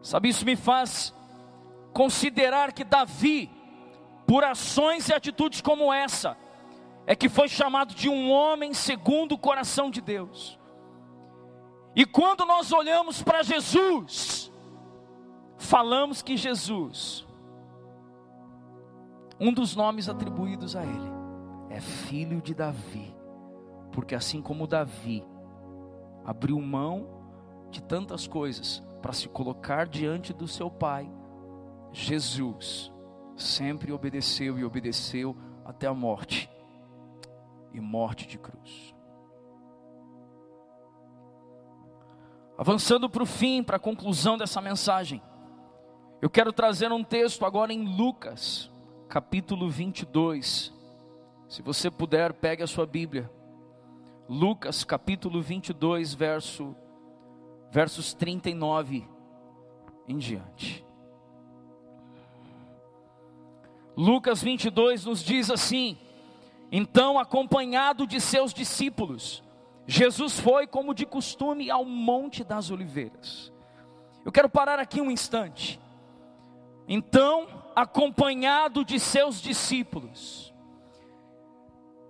[0.02, 1.14] Sabe, isso me faz
[1.94, 3.48] considerar que Davi,
[4.26, 6.36] por ações e atitudes como essa,
[7.06, 10.60] é que foi chamado de um homem segundo o coração de Deus.
[11.96, 14.52] E quando nós olhamos para Jesus,
[15.60, 17.25] falamos que Jesus
[19.40, 21.12] um dos nomes atribuídos a ele
[21.70, 23.16] é filho de Davi,
[23.92, 25.26] porque assim como Davi
[26.24, 27.08] abriu mão
[27.70, 31.12] de tantas coisas para se colocar diante do seu pai,
[31.92, 32.92] Jesus
[33.36, 36.50] sempre obedeceu e obedeceu até a morte
[37.74, 38.96] e morte de cruz.
[42.58, 45.22] Avançando para o fim, para a conclusão dessa mensagem,
[46.22, 48.72] eu quero trazer um texto agora em Lucas,
[49.08, 50.74] capítulo 22.
[51.48, 53.30] Se você puder, pegue a sua Bíblia.
[54.28, 56.76] Lucas, capítulo 22, verso,
[57.72, 59.08] versos 39
[60.08, 60.84] em diante.
[63.96, 65.98] Lucas 22 nos diz assim:
[66.72, 69.44] Então, acompanhado de seus discípulos,
[69.88, 73.54] Jesus foi, como de costume, ao Monte das Oliveiras.
[74.26, 75.80] Eu quero parar aqui um instante.
[76.88, 80.54] Então, acompanhado de seus discípulos,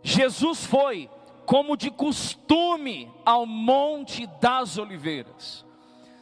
[0.04, 1.10] Jesus foi,
[1.46, 5.66] como de costume, ao Monte das Oliveiras.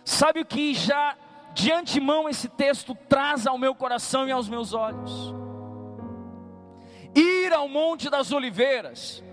[0.05, 1.17] Sabe o que já
[1.53, 5.35] de antemão esse texto traz ao meu coração e aos meus olhos?
[7.13, 9.23] Ir ao Monte das Oliveiras,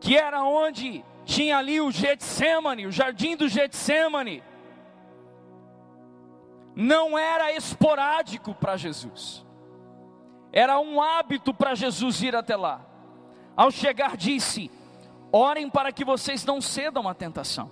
[0.00, 4.42] que era onde tinha ali o Getsemane, o jardim do Getsemane
[6.74, 9.44] não era esporádico para Jesus,
[10.52, 12.84] era um hábito para Jesus ir até lá.
[13.56, 14.70] Ao chegar, disse:
[15.30, 17.70] Orem para que vocês não cedam à tentação.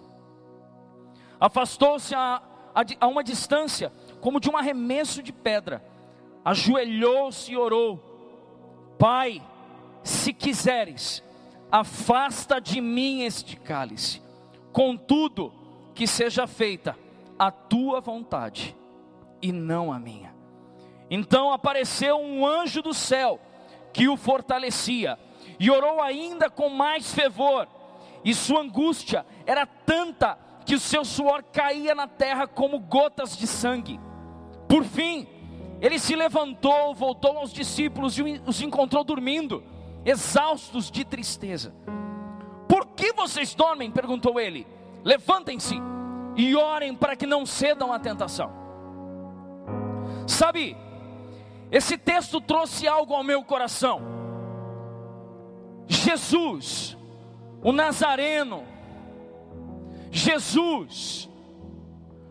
[1.40, 2.42] Afastou-se a,
[2.74, 5.84] a, a uma distância, como de um arremesso de pedra,
[6.44, 9.42] ajoelhou-se e orou: Pai,
[10.04, 11.22] se quiseres,
[11.70, 14.22] afasta de mim este cálice,
[14.72, 15.52] contudo,
[15.94, 16.96] que seja feita
[17.36, 18.76] a tua vontade
[19.42, 20.32] e não a minha.
[21.10, 23.38] Então apareceu um anjo do céu
[23.92, 25.18] que o fortalecia
[25.58, 27.68] e orou ainda com mais fervor,
[28.24, 33.46] e sua angústia era tanta que o seu suor caía na terra como gotas de
[33.46, 34.00] sangue.
[34.68, 35.26] Por fim,
[35.80, 39.64] ele se levantou, voltou aos discípulos e os encontrou dormindo,
[40.04, 41.74] exaustos de tristeza.
[42.68, 43.90] Por que vocês dormem?
[43.90, 44.66] perguntou ele.
[45.04, 45.76] Levantem-se
[46.36, 48.61] e orem para que não cedam à tentação.
[50.26, 50.76] Sabe,
[51.70, 54.02] esse texto trouxe algo ao meu coração.
[55.88, 56.96] Jesus,
[57.62, 58.64] o Nazareno,
[60.10, 61.28] Jesus,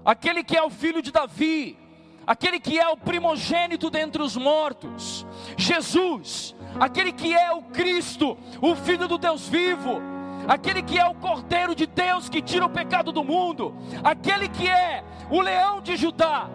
[0.05, 1.77] aquele que é o filho de Davi,
[2.25, 5.25] aquele que é o primogênito dentre os mortos,
[5.57, 10.01] Jesus, aquele que é o Cristo, o Filho do Deus vivo,
[10.47, 14.67] aquele que é o Cordeiro de Deus que tira o pecado do mundo, aquele que
[14.67, 16.49] é o leão de Judá,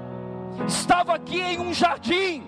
[0.66, 2.46] estava aqui em um jardim,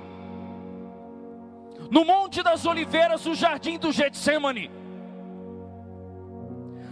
[1.90, 4.70] no Monte das Oliveiras, o jardim do Getsemane.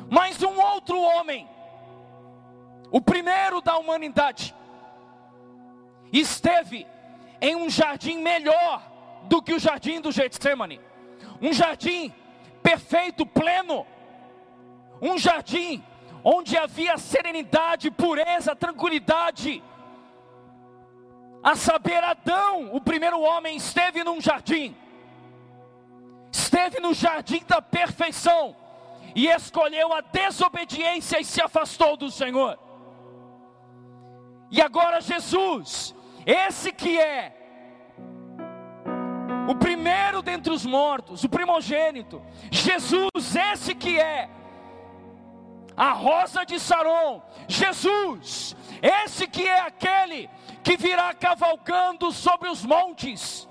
[0.09, 1.49] Mas um outro homem,
[2.91, 4.55] o primeiro da humanidade,
[6.13, 6.87] esteve
[7.41, 8.83] em um jardim melhor
[9.25, 10.81] do que o jardim do Getsemane,
[11.41, 12.13] um jardim
[12.63, 13.87] perfeito, pleno,
[15.01, 15.83] um jardim
[16.25, 19.63] onde havia serenidade, pureza, tranquilidade.
[21.43, 24.75] A saber, Adão, o primeiro homem, esteve num jardim,
[26.33, 28.57] esteve no jardim da perfeição,
[29.15, 32.59] e escolheu a desobediência e se afastou do Senhor.
[34.51, 35.95] E agora Jesus,
[36.27, 37.33] esse que é
[39.49, 44.29] o primeiro dentre os mortos, o primogênito, Jesus, esse que é
[45.77, 50.31] a rosa de Saron, Jesus, esse que é aquele
[50.65, 53.47] que virá cavalgando sobre os montes,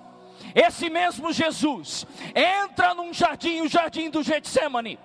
[0.56, 4.98] esse mesmo Jesus, entra num jardim, o jardim do Getsemane.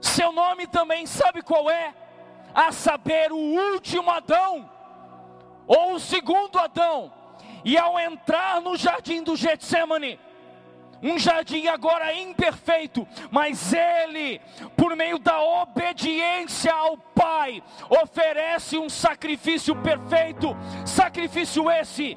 [0.00, 1.94] Seu nome também sabe qual é?
[2.54, 4.68] A saber, o último Adão,
[5.66, 7.12] ou o segundo Adão,
[7.64, 10.18] e ao entrar no jardim do Getsemane,
[11.02, 14.40] um jardim agora imperfeito, mas ele,
[14.76, 17.62] por meio da obediência ao Pai,
[18.02, 22.16] oferece um sacrifício perfeito, sacrifício esse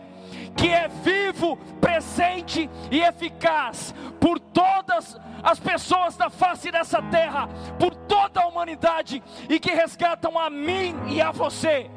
[0.55, 7.93] que é vivo, presente e eficaz por todas as pessoas da face dessa terra, por
[7.93, 11.89] toda a humanidade e que resgatam a mim e a você.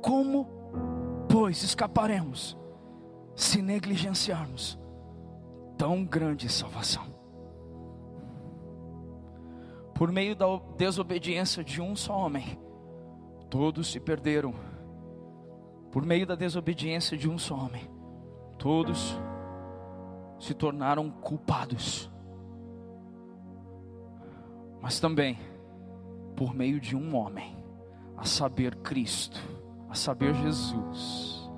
[0.00, 0.59] Como,
[1.30, 2.58] pois, escaparemos
[3.36, 4.76] se negligenciarmos
[5.78, 7.06] tão grande salvação?
[9.94, 12.58] Por meio da desobediência de um só homem,
[13.48, 14.54] todos se perderam.
[15.92, 17.88] Por meio da desobediência de um só homem,
[18.58, 19.16] todos
[20.38, 22.10] se tornaram culpados.
[24.80, 25.38] Mas também,
[26.34, 27.56] por meio de um homem,
[28.16, 29.59] a saber, Cristo
[29.90, 31.50] a saber, Jesus,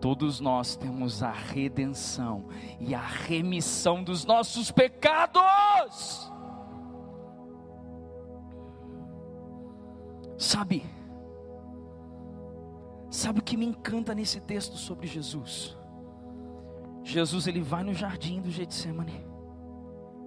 [0.00, 2.48] todos nós temos a redenção
[2.80, 6.32] e a remissão dos nossos pecados.
[10.36, 10.84] Sabe,
[13.10, 15.76] sabe o que me encanta nesse texto sobre Jesus?
[17.04, 19.24] Jesus ele vai no jardim do Getsemane,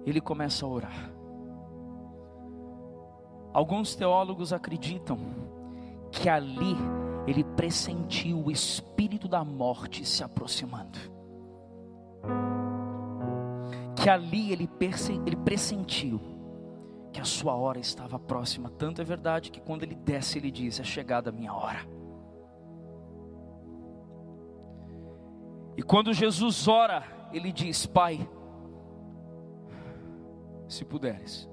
[0.04, 1.12] ele começa a orar.
[3.52, 5.18] Alguns teólogos acreditam
[6.10, 6.76] que ali
[7.26, 10.98] ele pressentiu o espírito da morte se aproximando.
[13.96, 14.68] Que ali ele,
[15.26, 16.20] ele pressentiu
[17.12, 18.70] que a sua hora estava próxima.
[18.70, 21.86] Tanto é verdade que quando ele desce, ele diz: É chegada a minha hora.
[25.76, 28.28] E quando Jesus ora, ele diz: Pai,
[30.66, 31.48] se puderes,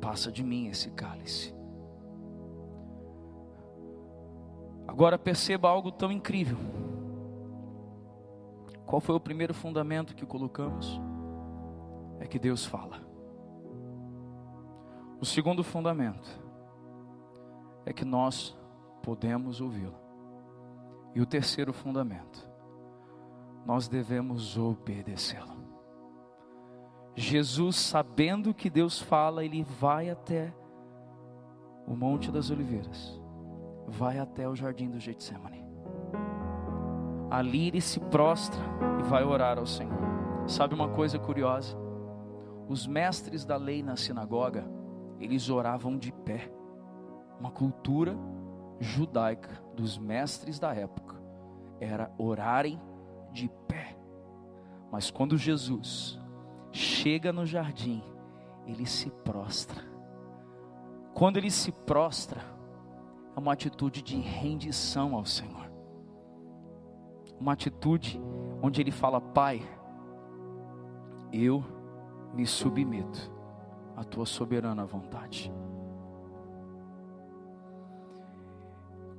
[0.00, 1.53] passa de mim esse cálice.
[4.86, 6.58] Agora perceba algo tão incrível.
[8.86, 11.00] Qual foi o primeiro fundamento que colocamos?
[12.20, 13.00] É que Deus fala.
[15.20, 16.38] O segundo fundamento
[17.86, 18.56] é que nós
[19.02, 19.98] podemos ouvi-lo.
[21.14, 22.46] E o terceiro fundamento,
[23.64, 25.54] nós devemos obedecê-lo.
[27.16, 30.52] Jesus, sabendo que Deus fala, ele vai até
[31.86, 33.23] o Monte das Oliveiras
[33.86, 35.64] vai até o jardim do Getsemane.
[37.30, 38.60] Ali ele se prostra
[39.00, 39.98] e vai orar ao Senhor.
[40.46, 41.76] Sabe uma coisa curiosa?
[42.68, 44.64] Os mestres da lei na sinagoga,
[45.18, 46.50] eles oravam de pé.
[47.38, 48.16] Uma cultura
[48.78, 51.16] judaica dos mestres da época
[51.80, 52.80] era orarem
[53.32, 53.96] de pé.
[54.90, 56.18] Mas quando Jesus
[56.70, 58.02] chega no jardim,
[58.66, 59.82] ele se prostra.
[61.12, 62.53] Quando ele se prostra,
[63.34, 65.70] é uma atitude de rendição ao Senhor.
[67.38, 68.20] Uma atitude
[68.62, 69.62] onde ele fala: Pai,
[71.32, 71.64] eu
[72.32, 73.32] me submeto
[73.96, 75.52] à tua soberana vontade.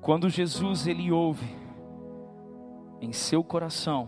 [0.02, 1.56] Quando Jesus ele ouve
[3.02, 4.08] em seu coração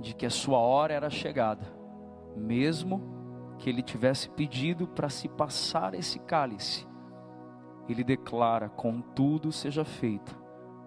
[0.00, 1.66] de que a sua hora era chegada,
[2.36, 3.02] mesmo
[3.58, 6.86] que ele tivesse pedido para se passar esse cálice,
[7.88, 10.34] ele declara: Contudo, seja feita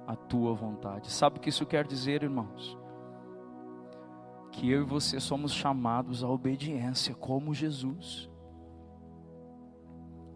[0.05, 1.11] a tua vontade.
[1.11, 2.77] Sabe o que isso quer dizer, irmãos?
[4.57, 8.27] que eu e você somos chamados à obediência como Jesus.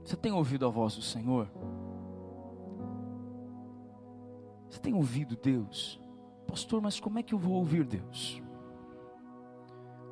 [0.06, 1.52] Você tem ouvido a voz do Senhor?
[4.70, 6.00] Você tem ouvido Deus?
[6.48, 8.42] Pastor, mas como é que eu vou ouvir Deus?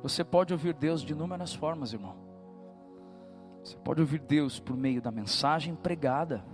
[0.02, 2.16] Você pode ouvir Deus de inúmeras formas, irmão.
[3.62, 6.44] Você pode ouvir Deus por meio da mensagem pregada.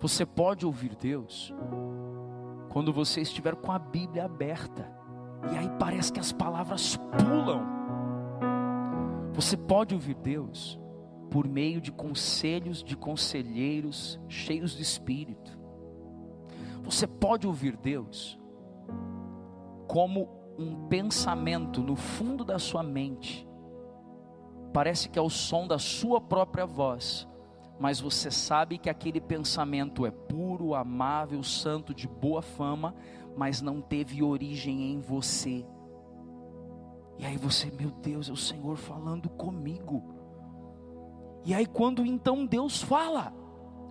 [0.00, 1.54] Você pode ouvir Deus
[2.70, 4.90] quando você estiver com a Bíblia aberta.
[5.52, 7.64] E aí parece que as palavras pulam.
[9.32, 10.78] Você pode ouvir Deus
[11.30, 15.58] por meio de conselhos de conselheiros cheios de espírito.
[16.82, 18.38] Você pode ouvir Deus
[19.86, 20.28] como
[20.58, 23.45] um pensamento no fundo da sua mente.
[24.76, 27.26] Parece que é o som da sua própria voz,
[27.80, 32.94] mas você sabe que aquele pensamento é puro, amável, santo, de boa fama,
[33.34, 35.64] mas não teve origem em você.
[37.16, 40.14] E aí você, meu Deus, é o Senhor falando comigo.
[41.42, 43.32] E aí quando então Deus fala,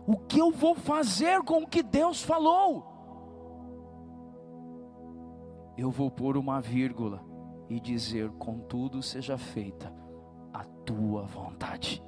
[0.05, 2.86] o que eu vou fazer com o que Deus falou?
[5.75, 7.25] Eu vou pôr uma vírgula
[7.67, 10.05] e dizer: contudo seja feita
[10.86, 12.03] tua vontade.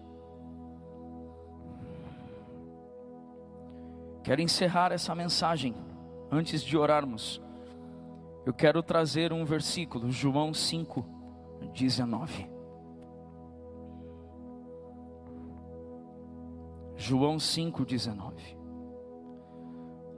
[4.24, 5.74] Quero encerrar essa mensagem
[6.32, 7.42] antes de orarmos.
[8.46, 11.06] Eu quero trazer um versículo, João 5,
[11.74, 12.50] 19.
[16.96, 18.58] João 5, 19.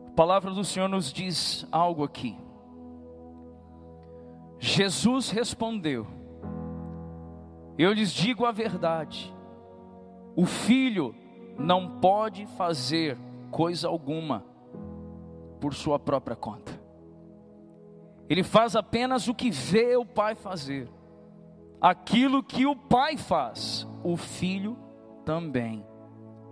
[0.07, 2.36] A palavra do Senhor nos diz algo aqui.
[4.60, 6.07] Jesus respondeu:
[7.80, 9.34] Eu lhes digo a verdade,
[10.36, 11.16] o filho
[11.58, 13.18] não pode fazer
[13.50, 14.44] coisa alguma
[15.62, 16.78] por sua própria conta.
[18.28, 20.90] Ele faz apenas o que vê o pai fazer.
[21.80, 24.78] Aquilo que o pai faz, o filho
[25.24, 25.86] também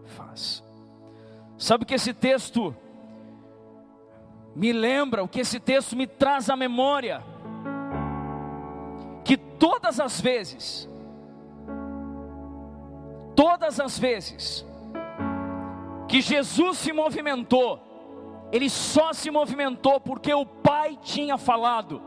[0.05, 0.63] faz.
[1.57, 2.73] Sabe o que esse texto
[4.55, 7.21] me lembra, o que esse texto me traz à memória?
[9.25, 10.89] Que todas as vezes,
[13.37, 14.65] todas as vezes
[16.07, 17.79] que Jesus se movimentou,
[18.51, 22.01] ele só se movimentou porque o Pai tinha falado.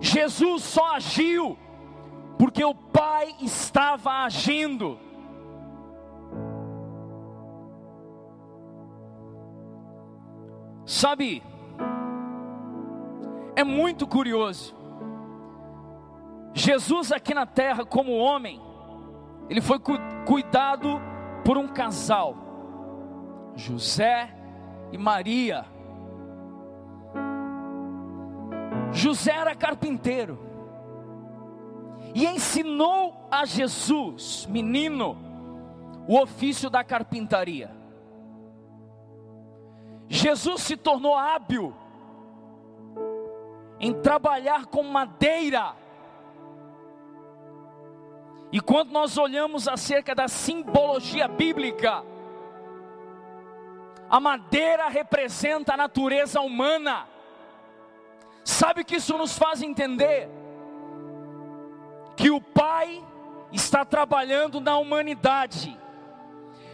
[0.00, 1.58] Jesus só agiu
[2.38, 4.98] porque o Pai estava agindo.
[10.86, 11.42] Sabe,
[13.54, 14.74] é muito curioso.
[16.54, 18.60] Jesus aqui na terra, como homem,
[19.52, 19.92] ele foi cu
[20.24, 20.98] cuidado
[21.44, 22.34] por um casal,
[23.54, 24.34] José
[24.90, 25.66] e Maria.
[28.92, 30.38] José era carpinteiro
[32.14, 35.18] e ensinou a Jesus, menino,
[36.08, 37.70] o ofício da carpintaria.
[40.08, 41.74] Jesus se tornou hábil
[43.78, 45.74] em trabalhar com madeira.
[48.52, 52.04] E quando nós olhamos acerca da simbologia bíblica,
[54.10, 57.08] a madeira representa a natureza humana.
[58.44, 60.28] Sabe o que isso nos faz entender?
[62.14, 63.02] Que o Pai
[63.50, 65.78] está trabalhando na humanidade.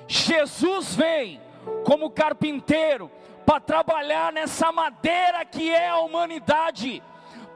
[0.08, 1.40] Jesus vem
[1.84, 3.08] como carpinteiro
[3.46, 7.02] para trabalhar nessa madeira que é a humanidade,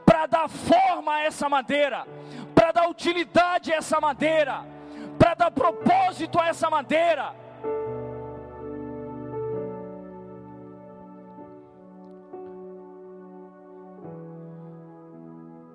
[0.05, 2.07] para dar forma a essa madeira,
[2.83, 4.65] dar utilidade a essa madeira,
[5.17, 7.33] para dar propósito a essa madeira.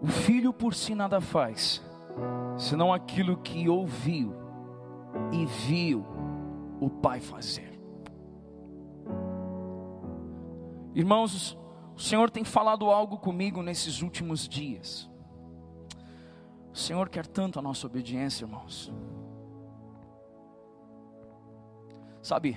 [0.01, 1.83] O filho por si nada faz,
[2.57, 4.35] senão aquilo que ouviu
[5.33, 6.07] e viu
[6.81, 7.79] o pai fazer.
[10.95, 11.57] Irmãos,
[11.97, 15.09] o Senhor tem falado algo comigo nesses últimos dias.
[16.79, 18.93] O Senhor quer tanto a nossa obediência, irmãos.
[22.23, 22.57] Sabe,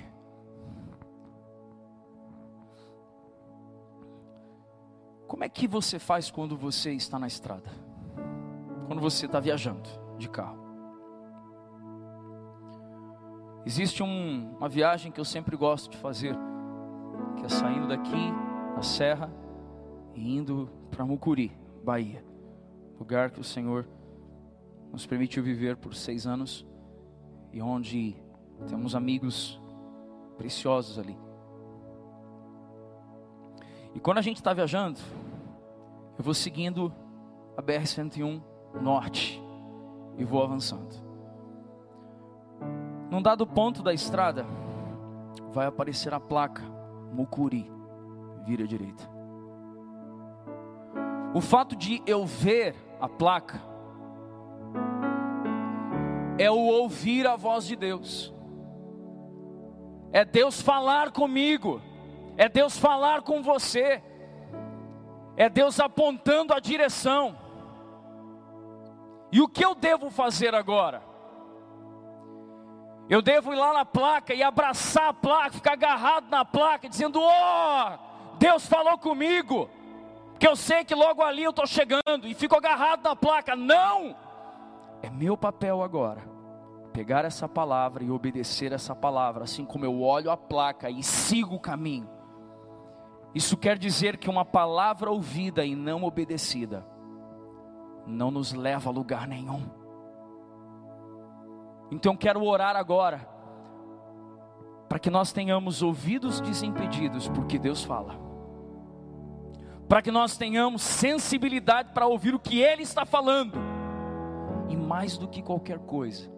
[5.26, 7.68] Como é que você faz quando você está na estrada?
[8.86, 10.62] Quando você está viajando de carro?
[13.66, 16.36] Existe um, uma viagem que eu sempre gosto de fazer,
[17.38, 18.32] que é saindo daqui
[18.76, 19.32] da serra
[20.14, 21.50] e indo para Mucuri,
[21.82, 22.24] Bahia,
[23.00, 23.84] lugar que o Senhor
[24.92, 26.66] nos permitiu viver por seis anos
[27.50, 28.14] e onde
[28.68, 29.58] temos amigos
[30.36, 31.18] preciosos ali.
[33.94, 35.00] E quando a gente está viajando,
[36.18, 36.92] eu vou seguindo
[37.56, 38.42] a BR-101
[38.80, 39.42] Norte
[40.18, 40.94] e vou avançando.
[43.10, 44.46] Num dado ponto da estrada,
[45.52, 46.62] vai aparecer a placa
[47.12, 47.70] Mucuri,
[48.44, 49.10] vira à direita.
[51.34, 53.71] O fato de eu ver a placa
[56.42, 58.34] é o ouvir a voz de Deus,
[60.12, 61.80] é Deus falar comigo,
[62.36, 64.02] é Deus falar com você,
[65.36, 67.38] é Deus apontando a direção.
[69.30, 71.00] E o que eu devo fazer agora?
[73.08, 77.20] Eu devo ir lá na placa e abraçar a placa, ficar agarrado na placa, dizendo:
[77.22, 79.70] Oh, Deus falou comigo,
[80.32, 83.54] porque eu sei que logo ali eu estou chegando, e fico agarrado na placa.
[83.54, 84.16] Não!
[85.02, 86.31] É meu papel agora
[86.92, 91.56] pegar essa palavra e obedecer essa palavra, assim como eu olho a placa e sigo
[91.56, 92.08] o caminho.
[93.34, 96.86] Isso quer dizer que uma palavra ouvida e não obedecida
[98.06, 99.62] não nos leva a lugar nenhum.
[101.90, 103.28] Então quero orar agora
[104.88, 108.20] para que nós tenhamos ouvidos desimpedidos, porque Deus fala.
[109.88, 113.58] Para que nós tenhamos sensibilidade para ouvir o que ele está falando.
[114.68, 116.30] E mais do que qualquer coisa,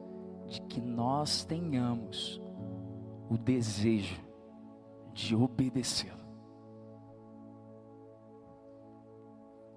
[0.47, 2.40] de que nós tenhamos
[3.28, 4.22] o desejo
[5.12, 6.24] de obedecê-lo.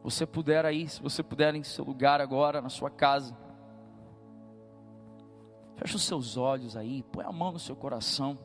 [0.04, 3.38] Você puder aí, se você puder em seu lugar agora, na sua casa,
[5.76, 8.38] feche os seus olhos aí, põe a mão no seu coração.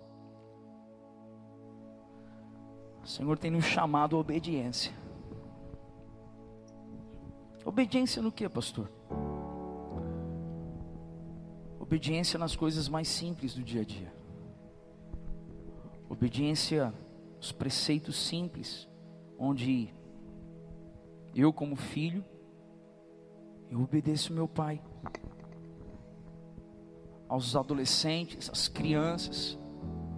[3.03, 4.93] O Senhor tem nos chamado a obediência.
[7.65, 8.91] Obediência no que, pastor?
[11.93, 14.11] Obediência nas coisas mais simples do dia a dia.
[16.09, 16.91] Obediência
[17.37, 18.89] aos preceitos simples,
[19.39, 19.93] onde
[21.35, 22.25] eu, como filho,
[23.69, 24.81] eu obedeço meu pai.
[27.29, 29.59] Aos adolescentes, às crianças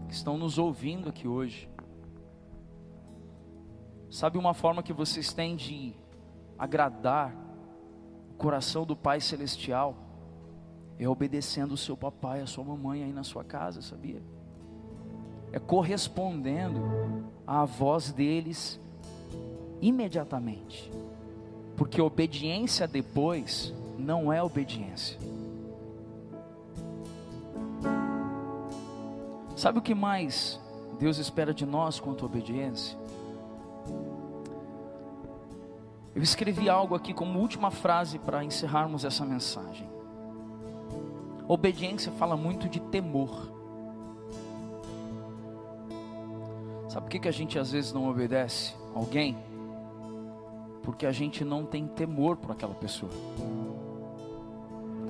[0.07, 1.69] que estão nos ouvindo aqui hoje.
[4.09, 5.93] Sabe uma forma que vocês têm de
[6.57, 7.35] agradar
[8.31, 10.04] o coração do Pai Celestial?
[10.99, 14.23] É obedecendo o seu papai, a sua mamãe aí na sua casa, sabia?
[15.53, 16.81] É correspondendo
[17.47, 18.81] à voz deles
[19.81, 20.91] imediatamente.
[21.77, 25.19] Porque obediência depois não é obediência.
[29.57, 30.61] Sabe o que mais
[30.99, 32.99] Deus espera de nós quanto à obediência?
[36.15, 39.94] Eu escrevi algo aqui como última frase para encerrarmos essa mensagem.
[41.47, 43.53] Obediência fala muito de temor.
[46.89, 49.37] Sabe por que, que a gente às vezes não obedece alguém?
[50.85, 53.11] porque a gente não tem temor por aquela pessoa.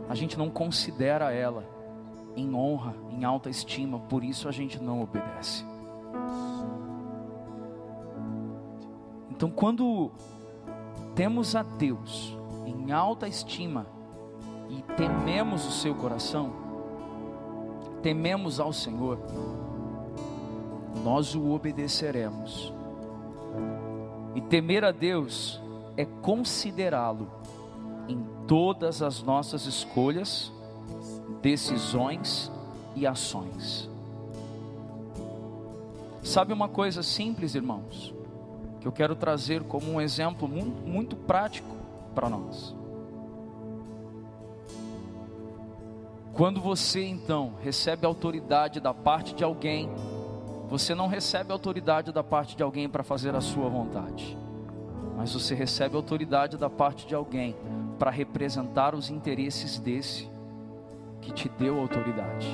[0.09, 1.64] A gente não considera ela
[2.37, 5.64] em honra, em alta estima, por isso a gente não obedece.
[9.30, 10.12] Então, quando
[11.14, 13.87] temos a Deus em alta estima
[14.68, 16.52] e tememos o seu coração,
[18.02, 19.18] tememos ao Senhor,
[21.02, 22.72] nós o obedeceremos.
[24.34, 25.60] E temer a Deus
[25.96, 27.30] é considerá-lo
[28.08, 30.52] em todas as nossas escolhas,
[31.40, 32.50] decisões
[32.94, 33.88] e ações.
[36.22, 38.14] Sabe uma coisa simples, irmãos,
[38.80, 41.76] que eu quero trazer como um exemplo muito, prático
[42.14, 42.74] para nós.
[46.35, 49.89] Quando você então recebe autoridade da parte de alguém,
[50.68, 54.37] você não recebe autoridade da parte de alguém para fazer a sua vontade
[55.16, 57.57] mas você recebe autoridade da parte de alguém
[57.99, 60.28] para representar os interesses desse
[61.20, 62.49] que te deu autoridade.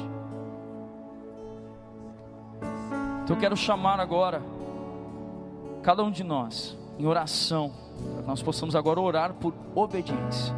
[3.25, 4.43] Então eu quero chamar agora
[5.83, 7.73] cada um de nós em oração,
[8.13, 10.55] para que nós possamos agora orar por obediência.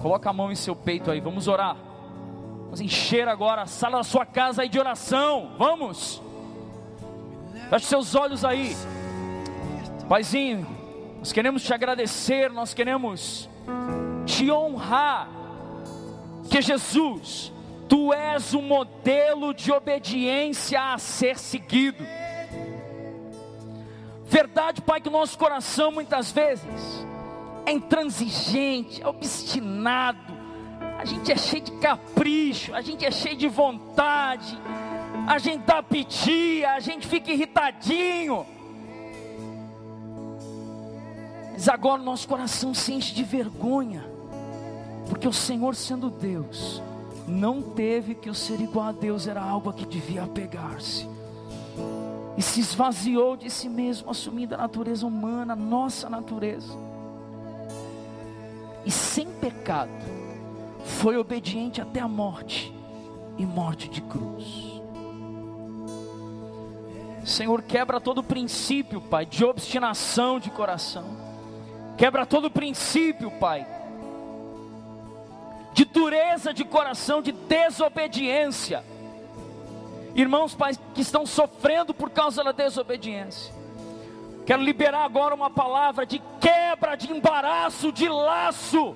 [0.00, 1.76] Coloca a mão em seu peito aí, vamos orar.
[2.74, 5.52] Vamos encher agora a sala da sua casa aí de oração.
[5.56, 6.20] Vamos.
[7.70, 8.76] Feche seus olhos aí.
[10.08, 10.66] Paizinho,
[11.20, 13.48] nós queremos te agradecer, nós queremos
[14.26, 15.28] te honrar.
[16.50, 17.52] Que Jesus,
[17.88, 22.04] tu és o modelo de obediência a ser seguido.
[24.24, 27.06] Verdade, Pai, que o nosso coração muitas vezes
[27.66, 30.23] é intransigente, é obstinado,
[31.04, 34.58] a gente é cheio de capricho, a gente é cheio de vontade,
[35.26, 38.46] a gente dá pedir, a gente fica irritadinho.
[41.52, 44.02] Mas agora o nosso coração se enche de vergonha,
[45.06, 46.82] porque o Senhor, sendo Deus,
[47.28, 51.06] não teve que o ser igual a Deus era algo a que devia apegar-se,
[52.34, 56.72] e se esvaziou de si mesmo, assumindo a natureza humana, nossa natureza,
[58.86, 60.13] e sem pecado,
[60.84, 62.72] foi obediente até a morte
[63.36, 64.74] e morte de cruz.
[67.24, 71.16] Senhor, quebra todo princípio, Pai, de obstinação de coração.
[71.96, 73.66] Quebra todo princípio, Pai,
[75.72, 78.84] de dureza de coração, de desobediência.
[80.14, 83.52] Irmãos, Pai, que estão sofrendo por causa da desobediência.
[84.46, 88.94] Quero liberar agora uma palavra de quebra, de embaraço, de laço.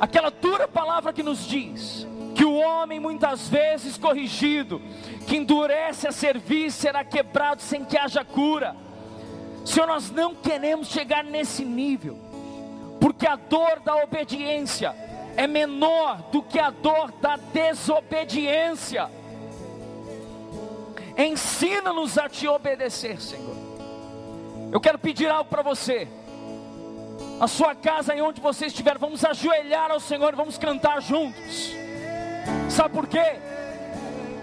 [0.00, 4.80] Aquela dura palavra que nos diz: que o homem muitas vezes corrigido,
[5.26, 8.74] que endurece a servir, será quebrado sem que haja cura.
[9.64, 12.18] Senhor, nós não queremos chegar nesse nível,
[12.98, 14.94] porque a dor da obediência
[15.36, 19.10] é menor do que a dor da desobediência.
[21.16, 23.56] Ensina-nos a te obedecer, Senhor.
[24.72, 26.08] Eu quero pedir algo para você.
[27.40, 31.74] A sua casa e onde você estiver, vamos ajoelhar ao Senhor, vamos cantar juntos.
[32.68, 33.36] Sabe por quê?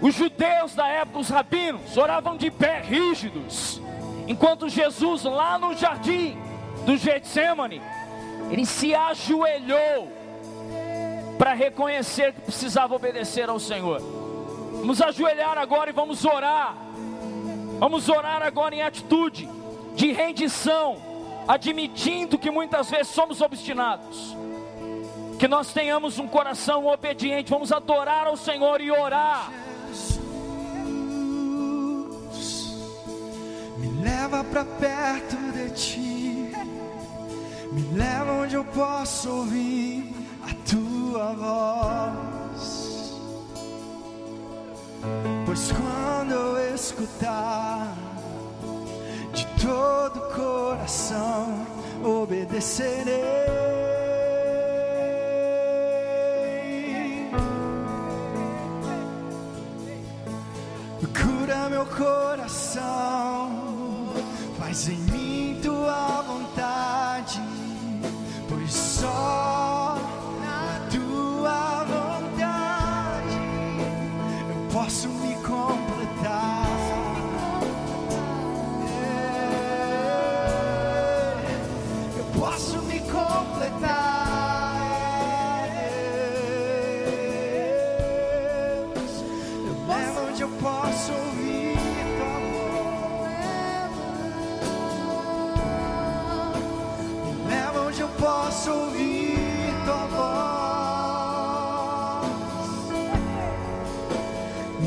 [0.02, 3.80] Os judeus da época, os rabinos, oravam de pé, rígidos,
[4.26, 6.36] enquanto Jesus, lá no jardim
[6.84, 7.80] do Getsemane,
[8.50, 10.12] ele se ajoelhou
[11.38, 14.00] para reconhecer que precisava obedecer ao Senhor.
[14.80, 16.76] Vamos ajoelhar agora e vamos orar.
[17.78, 19.48] Vamos orar agora em atitude
[19.94, 20.96] de rendição,
[21.48, 24.36] admitindo que muitas vezes somos obstinados
[25.38, 27.48] que nós tenhamos um coração obediente.
[27.50, 29.52] Vamos adorar ao Senhor e orar.
[32.32, 32.74] Jesus,
[33.78, 36.52] me leva para perto de ti.
[37.70, 43.14] Me leva onde eu posso ouvir a tua voz.
[45.46, 47.94] Pois quando eu escutar
[49.38, 51.66] de todo coração,
[52.02, 53.58] obedecerei.
[61.78, 62.80] meu coração,
[64.58, 67.40] faz em mim tua vontade,
[68.48, 69.57] pois só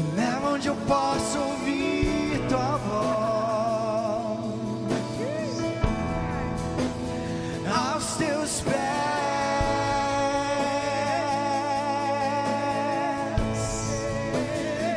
[0.02, 4.42] Me leva onde eu posso ouvir tua voz.
[7.72, 8.72] Aos teus pés.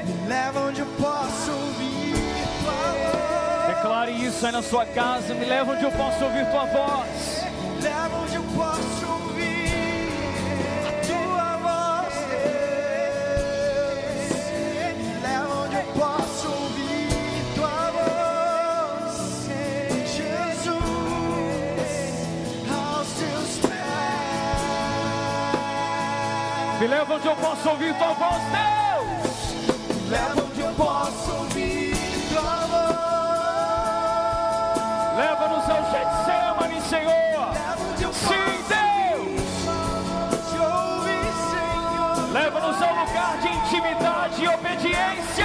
[0.06, 2.14] Me leva onde eu posso ouvir
[2.62, 3.76] tua voz.
[3.76, 5.34] Declare isso aí na sua casa.
[5.34, 7.33] Me leva onde eu posso ouvir tua voz.
[27.04, 30.08] Leva onde eu posso ouvir tua voz, Deus.
[30.08, 31.94] Leva onde eu posso ouvir
[32.30, 32.96] tua voz.
[35.18, 37.52] Leva-nos ao Getsemane, Senhor.
[38.10, 39.44] Sim, Deus.
[42.32, 45.43] Leva-nos ao lugar de intimidade e obediência.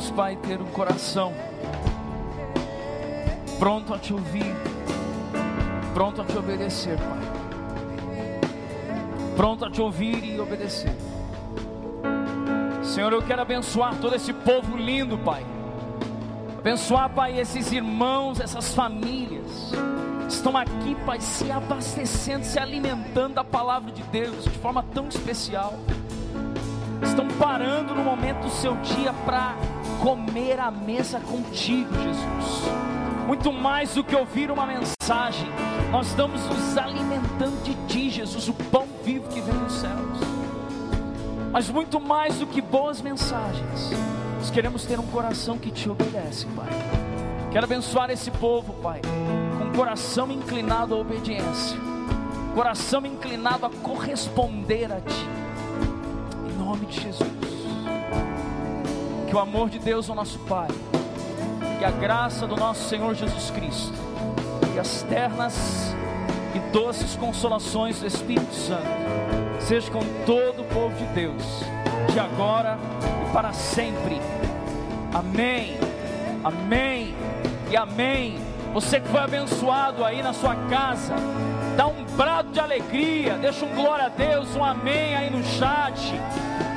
[0.00, 1.34] Queremos, Pai, ter um coração
[3.58, 4.56] pronto a te ouvir,
[5.92, 7.18] pronto a te obedecer, Pai.
[9.36, 10.94] Pronto a te ouvir e obedecer.
[12.82, 15.44] Senhor, eu quero abençoar todo esse povo lindo, Pai.
[16.58, 19.72] Abençoar, Pai, esses irmãos, essas famílias.
[20.26, 25.74] Estão aqui, Pai, se abastecendo, se alimentando da palavra de Deus de forma tão especial.
[27.02, 29.56] Estão parando no momento do seu dia para
[30.00, 32.62] comer à mesa contigo, Jesus.
[33.26, 35.48] Muito mais do que ouvir uma mensagem,
[35.92, 40.18] nós estamos nos alimentando de Ti, Jesus, o pão vivo que vem dos céus.
[41.52, 43.90] Mas muito mais do que boas mensagens,
[44.36, 46.68] nós queremos ter um coração que te obedece, Pai.
[47.52, 49.00] Quero abençoar esse povo, Pai,
[49.58, 51.76] com coração inclinado à obediência,
[52.54, 55.28] coração inclinado a corresponder a Ti,
[56.48, 57.39] em nome de Jesus.
[59.30, 60.66] Que o amor de Deus, o nosso Pai,
[61.80, 63.94] e a graça do nosso Senhor Jesus Cristo,
[64.74, 65.94] e as ternas
[66.52, 68.88] e doces consolações do Espírito Santo,
[69.60, 71.62] seja com todo o povo de Deus,
[72.12, 72.76] de agora
[73.24, 74.20] e para sempre.
[75.14, 75.78] Amém,
[76.42, 77.14] amém
[77.70, 78.36] e amém.
[78.74, 81.14] Você que foi abençoado aí na sua casa,
[81.76, 86.20] dá um brado de alegria, deixa um glória a Deus, um amém aí no chat.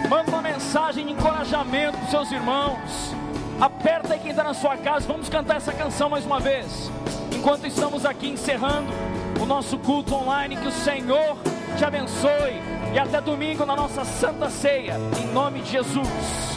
[0.08, 3.14] Manda uma mensagem de encorajamento para seus irmãos.
[3.60, 6.90] Aperta aí quem está na sua casa, vamos cantar essa canção mais uma vez.
[7.36, 8.92] Enquanto estamos aqui encerrando
[9.42, 11.38] o nosso culto online, que o Senhor
[11.78, 12.62] te abençoe.
[12.94, 16.53] E até domingo na nossa Santa Ceia, em nome de Jesus.